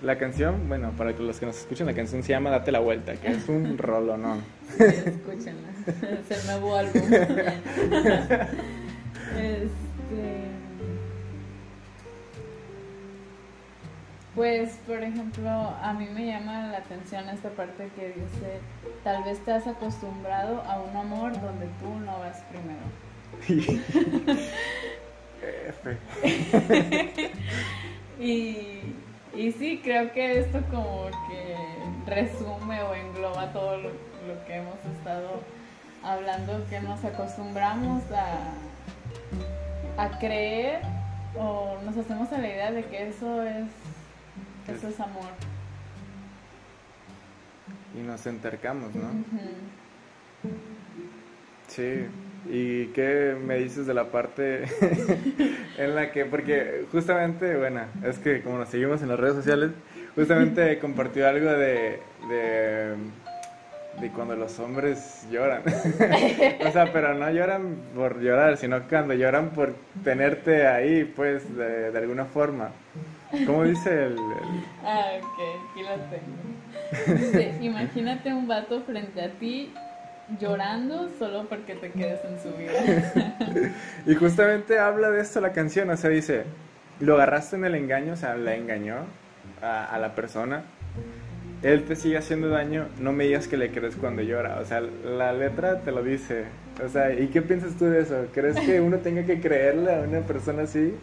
[0.00, 3.16] La canción, bueno, para los que nos escuchan, la canción se llama Date la Vuelta,
[3.16, 4.42] que es un rolonón.
[4.78, 5.68] Sí, escúchenla,
[6.20, 7.02] es el nuevo álbum.
[9.36, 10.37] este...
[14.38, 18.60] Pues, por ejemplo, a mí me llama la atención esta parte que dice,
[19.02, 22.78] tal vez te has acostumbrado a un amor donde tú no vas primero.
[28.20, 28.94] y,
[29.34, 31.56] y sí, creo que esto como que
[32.06, 35.42] resume o engloba todo lo, lo que hemos estado
[36.04, 38.52] hablando, que nos acostumbramos a,
[40.00, 40.82] a creer
[41.36, 43.66] o nos hacemos a la idea de que eso es
[44.68, 45.30] eso es amor.
[47.98, 49.08] Y nos entercamos, ¿no?
[51.68, 52.06] Sí.
[52.50, 54.64] ¿Y qué me dices de la parte
[55.78, 59.72] en la que, porque justamente, bueno, es que como nos seguimos en las redes sociales,
[60.14, 62.94] justamente compartió algo de, de,
[64.00, 65.62] de cuando los hombres lloran.
[66.66, 71.90] o sea, pero no lloran por llorar, sino cuando lloran por tenerte ahí, pues, de,
[71.90, 72.70] de alguna forma.
[73.46, 74.16] ¿Cómo dice el,
[74.84, 75.38] Ah, ok,
[75.70, 77.18] aquí lo tengo.
[77.18, 79.72] Dice, imagínate un vato frente a ti
[80.40, 83.72] llorando solo porque te quedes en su vida.
[84.06, 86.44] y justamente habla de esto la canción, o sea, dice,
[87.00, 88.96] lo agarraste en el engaño, o sea, la engañó
[89.62, 90.62] a, a la persona.
[91.62, 94.58] Él te sigue haciendo daño, no me digas que le crees cuando llora.
[94.60, 96.44] O sea, la letra te lo dice.
[96.84, 98.26] O sea, ¿y qué piensas tú de eso?
[98.32, 100.94] ¿Crees que uno tenga que creerle a una persona así?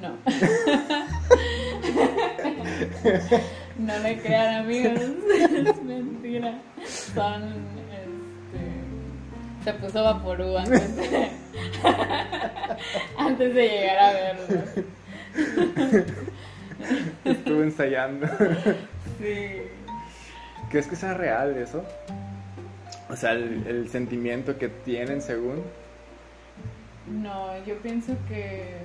[0.00, 0.08] No.
[3.78, 6.58] no le crean amigos, es mentira.
[7.14, 7.42] Son,
[7.92, 8.60] este,
[9.64, 11.28] se puso vaporú antes de,
[13.18, 14.46] antes de llegar a verlo.
[17.24, 18.26] Estuve ensayando.
[19.18, 19.62] Sí.
[20.70, 21.84] ¿Crees que sea real eso?
[23.10, 25.64] O sea, el, el sentimiento que tienen según.
[27.06, 28.76] No, yo pienso que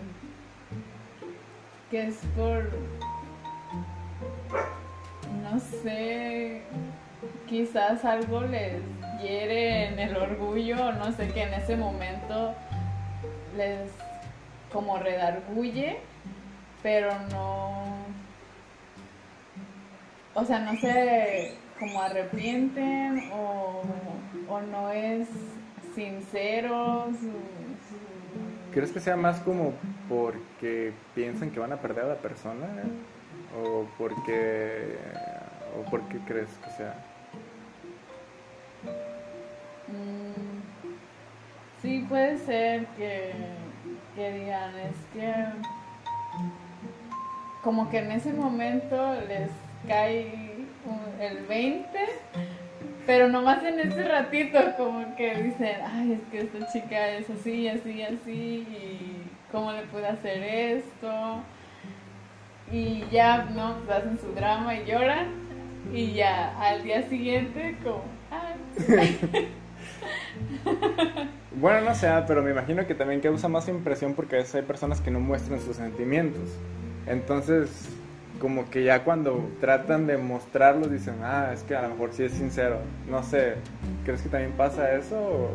[1.92, 2.72] que es por,
[5.44, 6.62] no sé,
[7.48, 8.82] quizás algo les
[9.22, 12.54] hiere en el orgullo, no sé, que en ese momento
[13.56, 13.92] les
[14.72, 15.98] como redarguye,
[16.84, 17.86] pero no,
[20.34, 23.82] o sea, no se como arrepienten o,
[24.50, 25.28] o no es
[25.94, 27.08] sincero
[28.76, 29.74] ¿Crees que sea más como
[30.10, 32.68] porque piensan que van a perder a la persona?
[33.58, 34.98] ¿O porque,
[35.80, 36.94] o por crees que sea?
[39.88, 40.60] Mm,
[41.82, 43.32] sí, puede ser que,
[44.14, 45.34] que digan, es que
[47.64, 49.52] como que en ese momento les
[49.88, 50.68] cae
[51.22, 51.98] el 20
[53.06, 57.68] pero nomás en ese ratito como que dicen, ay, es que esta chica es así,
[57.68, 61.42] así, así, y cómo le puede hacer esto.
[62.72, 63.76] y ya, ¿no?
[63.86, 65.28] Pues hacen su drama y lloran
[65.94, 68.04] y ya al día siguiente como...
[71.56, 74.64] bueno, no sé, pero me imagino que también causa más impresión porque a veces hay
[74.64, 76.50] personas que no muestran sus sentimientos.
[77.08, 77.90] Entonces,
[78.46, 82.26] como que ya cuando tratan de mostrarlos dicen, ah, es que a lo mejor sí
[82.26, 82.78] es sincero.
[83.10, 83.56] No sé,
[84.04, 85.50] ¿crees que también pasa eso?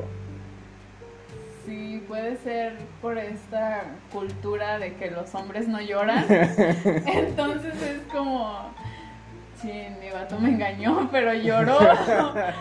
[1.65, 6.25] Sí, puede ser por esta cultura de que los hombres no lloran.
[7.07, 8.75] Entonces es como,
[9.63, 11.77] sí, mi vato me engañó, pero lloró.
[11.79, 12.53] o sea,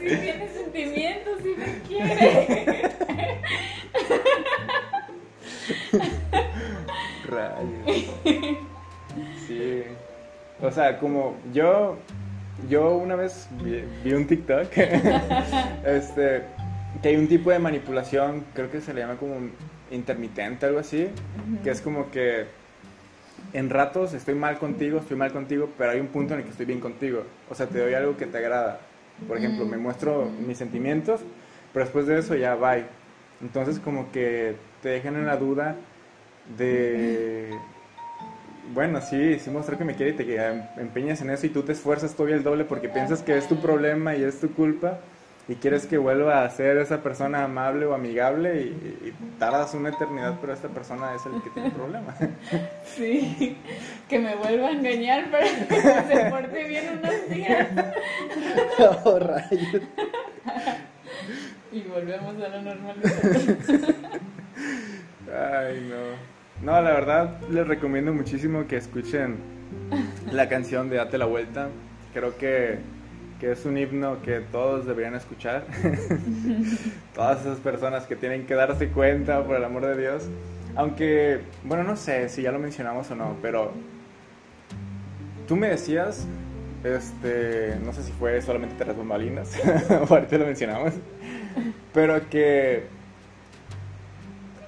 [0.00, 2.90] sí tiene sentimientos, sí me quiere.
[7.28, 8.60] Rayos.
[9.50, 9.82] Sí.
[10.62, 11.96] O sea, como yo,
[12.68, 13.48] yo una vez
[14.04, 14.68] vi, un TikTok,
[15.86, 16.42] este,
[17.02, 19.36] que hay un tipo de manipulación, creo que se le llama como
[19.90, 21.08] intermitente, algo así,
[21.64, 22.44] que es como que
[23.52, 26.52] en ratos estoy mal contigo, estoy mal contigo, pero hay un punto en el que
[26.52, 27.24] estoy bien contigo.
[27.48, 28.80] O sea, te doy algo que te agrada.
[29.26, 31.20] Por ejemplo, me muestro mis sentimientos,
[31.72, 32.84] pero después de eso ya bye.
[33.40, 35.76] Entonces como que te dejan en la duda
[36.56, 37.50] de
[38.72, 40.46] bueno, sí, sí mostró que me quiere y te
[40.80, 43.60] empeñas en eso y tú te esfuerzas todavía el doble porque piensas que es tu
[43.60, 44.98] problema y es tu culpa
[45.50, 50.38] y quieres que vuelva a ser esa persona amable o amigable y, tardas una eternidad,
[50.40, 52.14] pero esta persona es el que tiene el problema.
[52.84, 53.56] Sí,
[54.08, 57.68] que me vuelva a engañar para que se porte bien unos días.
[59.04, 59.82] Oh, rayos.
[61.72, 63.94] Y volvemos a la normalidad.
[65.30, 66.09] Ay, no.
[66.62, 69.36] No, la verdad les recomiendo muchísimo que escuchen
[70.30, 71.68] la canción de Date la Vuelta.
[72.12, 72.78] Creo que,
[73.40, 75.64] que es un himno que todos deberían escuchar.
[77.14, 80.28] Todas esas personas que tienen que darse cuenta, por el amor de Dios.
[80.76, 83.72] Aunque, bueno, no sé si ya lo mencionamos o no, pero
[85.48, 86.26] tú me decías,
[86.84, 89.58] este, no sé si fue solamente Terras Bombalinas,
[90.08, 90.92] o ahorita lo mencionamos,
[91.92, 92.84] pero que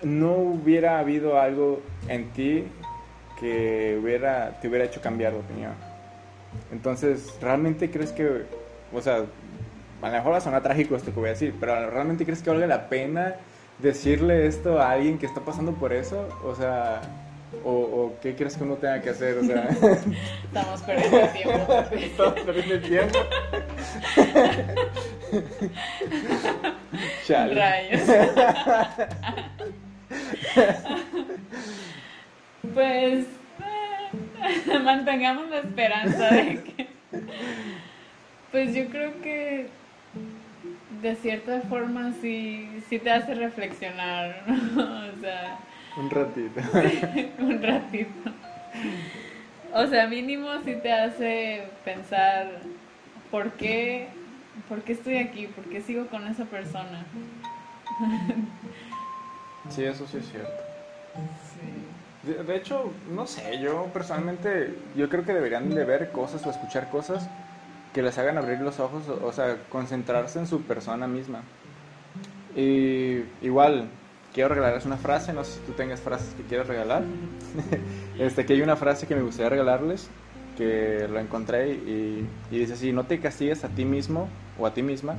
[0.02, 2.64] no hubiera habido algo en ti
[3.38, 5.72] que hubiera, te hubiera hecho cambiar de opinión.
[6.70, 8.44] Entonces, ¿realmente crees que,
[8.92, 9.24] o sea,
[10.02, 12.42] a lo mejor va a sonar trágico esto que voy a decir, pero ¿realmente crees
[12.42, 13.36] que vale la pena
[13.78, 16.28] decirle esto a alguien que está pasando por eso?
[16.44, 17.02] O sea,
[17.64, 19.38] ¿o, qué crees que uno tenga que hacer?
[19.38, 19.68] O sea,
[20.44, 21.84] Estamos perdiendo el tiempo.
[21.92, 23.18] Estamos perdiendo el tiempo.
[27.26, 27.54] Chale.
[27.54, 28.02] Rayos.
[32.74, 33.26] pues
[33.60, 36.86] eh, mantengamos la esperanza de que...
[38.50, 39.68] Pues yo creo que
[41.00, 45.58] de cierta forma sí, sí te hace reflexionar, O sea...
[45.96, 46.60] Un ratito.
[47.38, 48.30] un ratito.
[49.74, 52.50] O sea, mínimo sí te hace pensar
[53.30, 54.08] por qué,
[54.68, 57.04] por qué estoy aquí, por qué sigo con esa persona.
[59.70, 60.62] Sí, eso sí es cierto.
[62.22, 66.88] De, hecho, no sé, yo personalmente, yo creo que deberían de ver cosas o escuchar
[66.88, 67.28] cosas
[67.92, 71.42] que les hagan abrir los ojos, o, sea, concentrarse en su persona misma.
[72.54, 73.88] Y igual,
[74.32, 77.02] quiero regalarles una frase, no sé si tú tengas frases que quieras regalar.
[78.18, 80.08] este, que hay una frase que me gustaría regalarles,
[80.56, 84.74] que lo encontré y, y dice así, no te castigues a ti mismo o a
[84.74, 85.16] ti misma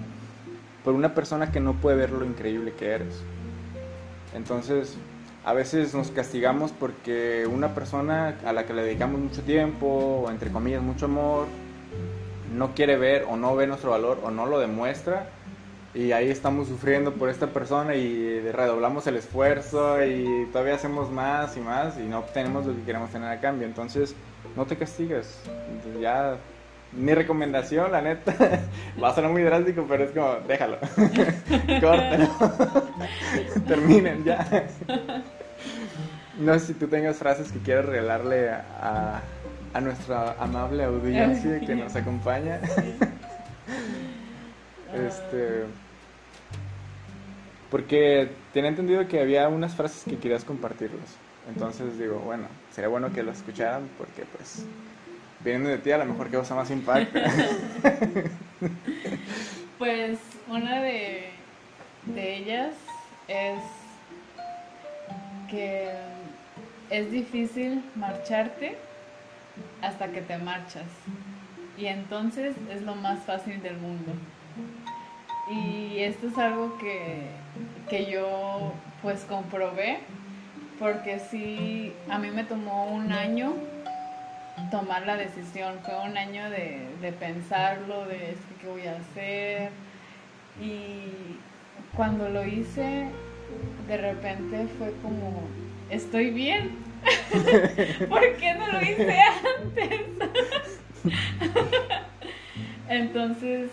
[0.84, 3.24] por una persona que no puede ver lo increíble que eres.
[4.34, 4.98] Entonces,
[5.46, 9.88] a veces nos castigamos porque una persona a la que le dedicamos mucho tiempo,
[10.26, 11.48] o entre comillas mucho amor,
[12.54, 15.28] no quiere ver o no ve nuestro valor o no lo demuestra.
[15.96, 21.56] Y ahí estamos sufriendo por esta persona y redoblamos el esfuerzo y todavía hacemos más
[21.56, 23.68] y más y no obtenemos lo que queremos tener a cambio.
[23.68, 24.16] Entonces,
[24.56, 25.40] no te castigues.
[26.02, 26.38] Ya
[26.96, 28.34] mi recomendación, la neta,
[29.04, 30.78] va a sonar muy drástico, pero es como, déjalo,
[31.82, 32.30] córtalo,
[33.68, 34.68] terminen ya.
[36.40, 39.22] No sé si tú tengas frases que quieras regalarle a,
[39.74, 42.60] a nuestra amable audiencia que nos acompaña.
[44.94, 45.64] este,
[47.70, 51.18] porque tenía entendido que había unas frases que querías compartirlas.
[51.48, 54.66] Entonces digo, bueno, sería bueno que las escucharan porque pues
[55.44, 57.20] viene de ti, a lo mejor que usa más impacto.
[59.78, 61.30] pues una de,
[62.06, 62.74] de ellas
[63.28, 63.60] es
[65.50, 65.92] que
[66.90, 68.78] es difícil marcharte
[69.82, 70.86] hasta que te marchas.
[71.78, 74.14] Y entonces es lo más fácil del mundo.
[75.50, 77.28] Y esto es algo que,
[77.90, 80.00] que yo pues comprobé,
[80.80, 83.54] porque sí, a mí me tomó un año
[84.72, 85.80] tomar la decisión.
[85.84, 89.70] Fue un año de, de pensarlo, de qué voy a hacer.
[90.62, 91.38] Y
[91.96, 93.08] cuando lo hice,
[93.88, 95.44] de repente fue como,
[95.90, 96.72] estoy bien.
[98.10, 99.20] ¿Por qué no lo hice
[99.62, 100.02] antes?
[102.90, 103.72] Entonces,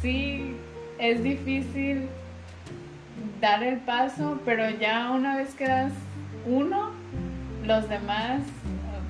[0.00, 0.56] sí,
[0.98, 2.08] es difícil
[3.40, 5.92] dar el paso, pero ya una vez que das
[6.46, 6.90] uno,
[7.64, 8.42] los demás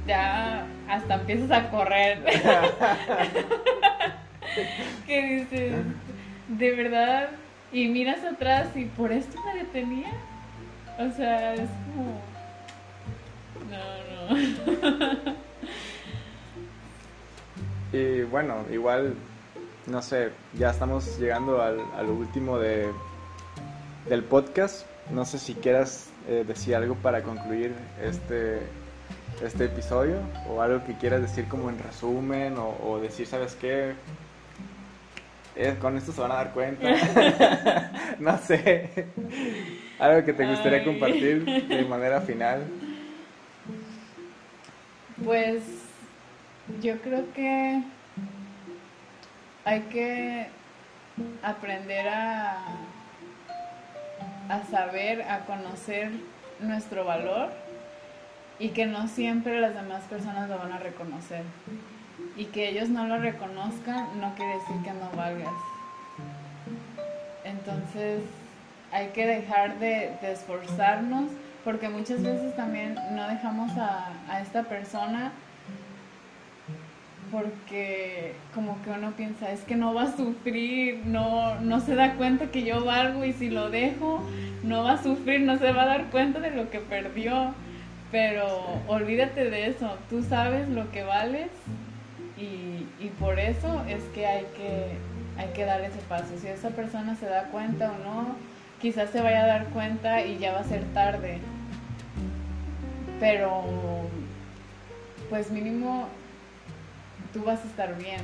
[0.07, 2.23] ya hasta empiezas a correr.
[5.07, 5.85] que dices,
[6.49, 7.31] de verdad,
[7.73, 10.13] y miras atrás y por esto me detenía.
[10.99, 12.21] O sea, es como...
[13.71, 13.79] No,
[14.29, 15.37] no.
[17.99, 19.15] y bueno, igual,
[19.87, 22.91] no sé, ya estamos llegando al, al último de,
[24.09, 24.87] del podcast.
[25.11, 28.61] No sé si quieras eh, decir algo para concluir este,
[29.45, 33.95] este episodio o algo que quieras decir como en resumen o, decir, ¿sabes qué?
[35.57, 36.89] Eh, con esto se van a dar cuenta.
[38.19, 39.07] no sé.
[39.99, 42.65] Algo que te gustaría compartir de manera final.
[45.25, 45.63] Pues
[46.81, 47.83] yo creo que
[49.65, 50.47] hay que
[51.43, 52.59] aprender a,
[54.49, 56.11] a saber, a conocer
[56.61, 57.62] nuestro valor
[58.59, 61.43] y que no siempre las demás personas lo van a reconocer.
[62.37, 65.53] Y que ellos no lo reconozcan no quiere decir que no valgas.
[67.45, 68.23] Entonces
[68.93, 71.31] hay que dejar de, esforzarnos
[71.65, 75.33] porque muchas veces también no dejamos a, a esta persona
[77.33, 82.15] porque como que uno piensa, es que no va a sufrir, no, no se da
[82.15, 84.23] cuenta que yo valgo y si lo dejo,
[84.63, 87.55] no va a sufrir, no se va a dar cuenta de lo que perdió.
[88.13, 91.49] Pero olvídate de eso, tú sabes lo que vales
[92.37, 94.99] y, y por eso es que hay, que
[95.39, 96.27] hay que dar ese paso.
[96.39, 98.37] Si esa persona se da cuenta o no,
[98.83, 101.39] quizás se vaya a dar cuenta y ya va a ser tarde.
[103.19, 103.63] Pero
[105.31, 106.07] pues mínimo
[107.33, 108.21] tú vas a estar bien.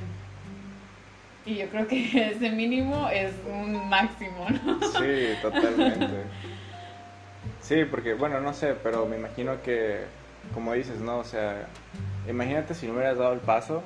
[1.47, 4.81] Y yo creo que ese mínimo es un máximo, ¿no?
[4.87, 6.25] Sí, totalmente.
[7.69, 9.99] Sí, porque, bueno, no sé, pero me imagino que,
[10.55, 11.19] como dices, ¿no?
[11.19, 11.67] O sea,
[12.27, 13.83] imagínate si no hubieras dado el paso.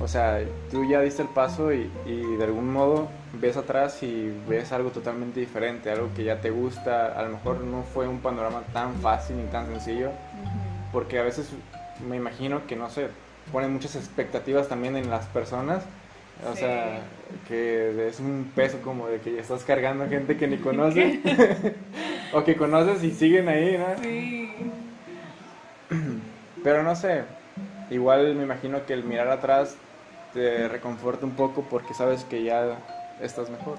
[0.00, 0.40] O sea,
[0.70, 4.90] tú ya diste el paso y, y, de algún modo ves atrás y ves algo
[4.90, 7.18] totalmente diferente, algo que ya te gusta.
[7.18, 10.12] A lo mejor no fue un panorama tan fácil ni tan sencillo,
[10.92, 11.50] porque a veces
[12.08, 13.08] me imagino que, no sé,
[13.50, 15.82] ponen muchas expectativas también en las personas.
[16.48, 17.00] O sea,
[17.48, 21.18] que es un peso como de que ya estás cargando gente que ni conoces.
[22.32, 24.02] O que conoces y siguen ahí, ¿no?
[24.02, 24.52] Sí.
[26.62, 27.24] Pero no sé,
[27.90, 29.76] igual me imagino que el mirar atrás
[30.32, 32.78] te reconforta un poco porque sabes que ya
[33.20, 33.78] estás mejor.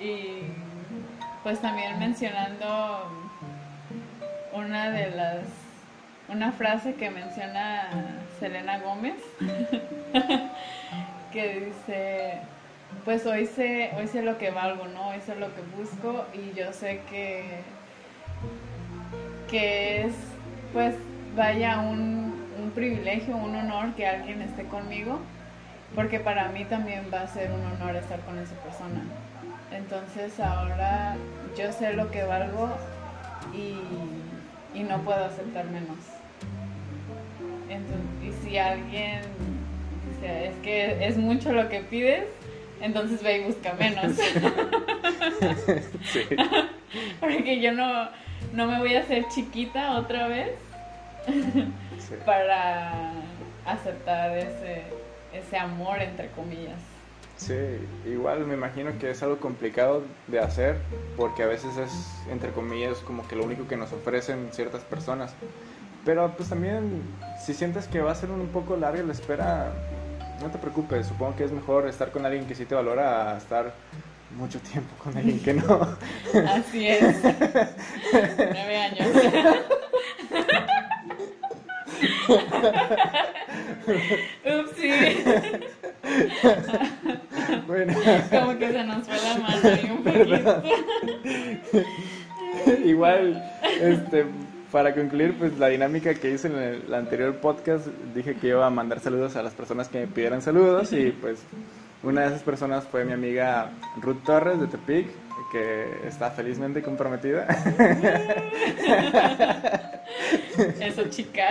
[0.00, 0.42] Y
[1.42, 3.08] pues también mencionando
[4.52, 5.63] una de las
[6.28, 7.88] una frase que menciona
[8.38, 9.16] Selena Gómez
[11.32, 12.38] que dice
[13.04, 16.56] pues hoy sé hoy sé lo que valgo no hoy sé lo que busco y
[16.58, 17.60] yo sé que
[19.50, 20.14] que es
[20.72, 20.94] pues
[21.36, 25.20] vaya un, un privilegio un honor que alguien esté conmigo
[25.94, 29.02] porque para mí también va a ser un honor estar con esa persona
[29.70, 31.16] entonces ahora
[31.56, 32.68] yo sé lo que valgo
[33.52, 35.98] y, no puedo aceptar menos.
[38.22, 39.20] Y si alguien
[40.10, 42.24] dice, es que es mucho lo que pides,
[42.80, 44.04] entonces ve y busca menos.
[47.20, 48.08] Porque yo no,
[48.52, 50.52] no me voy a hacer chiquita otra vez
[52.26, 53.12] para
[53.66, 54.82] aceptar ese,
[55.32, 56.78] ese amor, entre comillas.
[57.36, 57.54] Sí,
[58.06, 60.78] igual me imagino que es algo complicado de hacer
[61.16, 61.90] porque a veces es,
[62.30, 65.34] entre comillas, como que lo único que nos ofrecen ciertas personas.
[66.04, 67.02] Pero pues también,
[67.38, 69.72] si sientes que va a ser un poco larga la espera,
[70.42, 73.38] no te preocupes, supongo que es mejor estar con alguien que sí te valora a
[73.38, 73.72] estar
[74.36, 75.96] mucho tiempo con alguien que no.
[76.48, 77.16] Así es.
[78.12, 79.08] Nueve años.
[84.44, 84.90] Upsi.
[87.66, 87.94] bueno.
[88.30, 90.62] Como que se nos fue la mano y un poquito.
[92.84, 94.26] Igual, este,
[94.74, 98.70] para concluir, pues la dinámica que hice en el anterior podcast, dije que iba a
[98.70, 101.38] mandar saludos a las personas que me pidieran saludos y pues
[102.02, 103.70] Una de esas personas fue mi amiga
[104.02, 105.06] Ruth Torres de Tepic,
[105.52, 107.46] que está felizmente comprometida.
[110.80, 111.50] Eso, chica.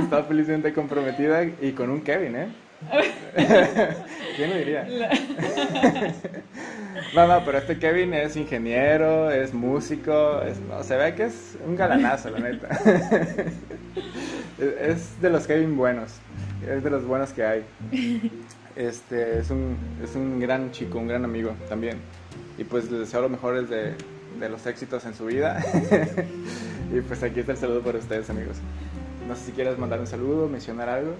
[0.00, 2.46] Está felizmente comprometida y con un Kevin, ¿eh?
[4.36, 4.88] ¿Quién lo diría?
[7.14, 11.58] No, no, pero este Kevin es ingeniero, es músico, es, no, se ve que es
[11.66, 12.68] un galanazo, la neta.
[14.58, 16.12] Es de los Kevin buenos,
[16.66, 17.64] es de los buenos que hay.
[18.76, 21.98] Este, es un, es un gran chico, un gran amigo también.
[22.56, 23.94] Y pues les deseo lo mejor de,
[24.38, 25.60] de los éxitos en su vida.
[26.94, 28.58] y pues aquí está el saludo para ustedes, amigos.
[29.26, 31.14] No sé si quieres mandar un saludo, mencionar algo.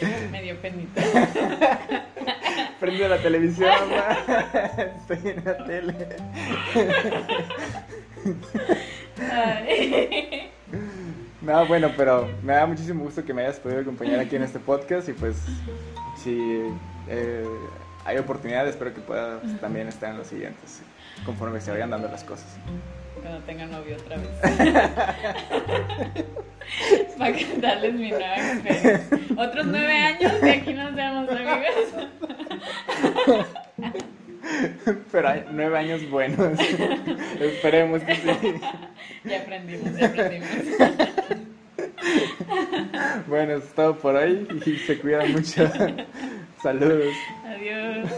[0.30, 1.02] Me dio penita.
[2.80, 4.82] Prende la televisión, ma.
[4.96, 6.16] Estoy en la tele.
[9.32, 10.50] Ay.
[11.40, 14.58] No, bueno, pero me da muchísimo gusto que me hayas podido acompañar aquí en este
[14.58, 15.36] podcast y pues
[16.22, 16.62] si
[17.08, 17.44] eh,
[18.04, 20.82] hay oportunidad espero que puedas también estar en los siguientes
[21.24, 22.56] conforme se vayan dando las cosas.
[23.22, 24.28] Cuando tenga novio otra vez.
[27.18, 29.00] Para contarles mi nueva experiencia.
[29.36, 32.08] Otros nueve años y aquí nos vemos, amigos.
[35.12, 36.58] Pero hay nueve años buenos.
[37.40, 38.20] Esperemos que sí.
[39.24, 40.48] Ya aprendimos, ya aprendimos.
[43.26, 45.70] Bueno, es todo por hoy y se cuidan mucho.
[46.62, 47.14] Saludos.
[47.44, 48.08] Adiós.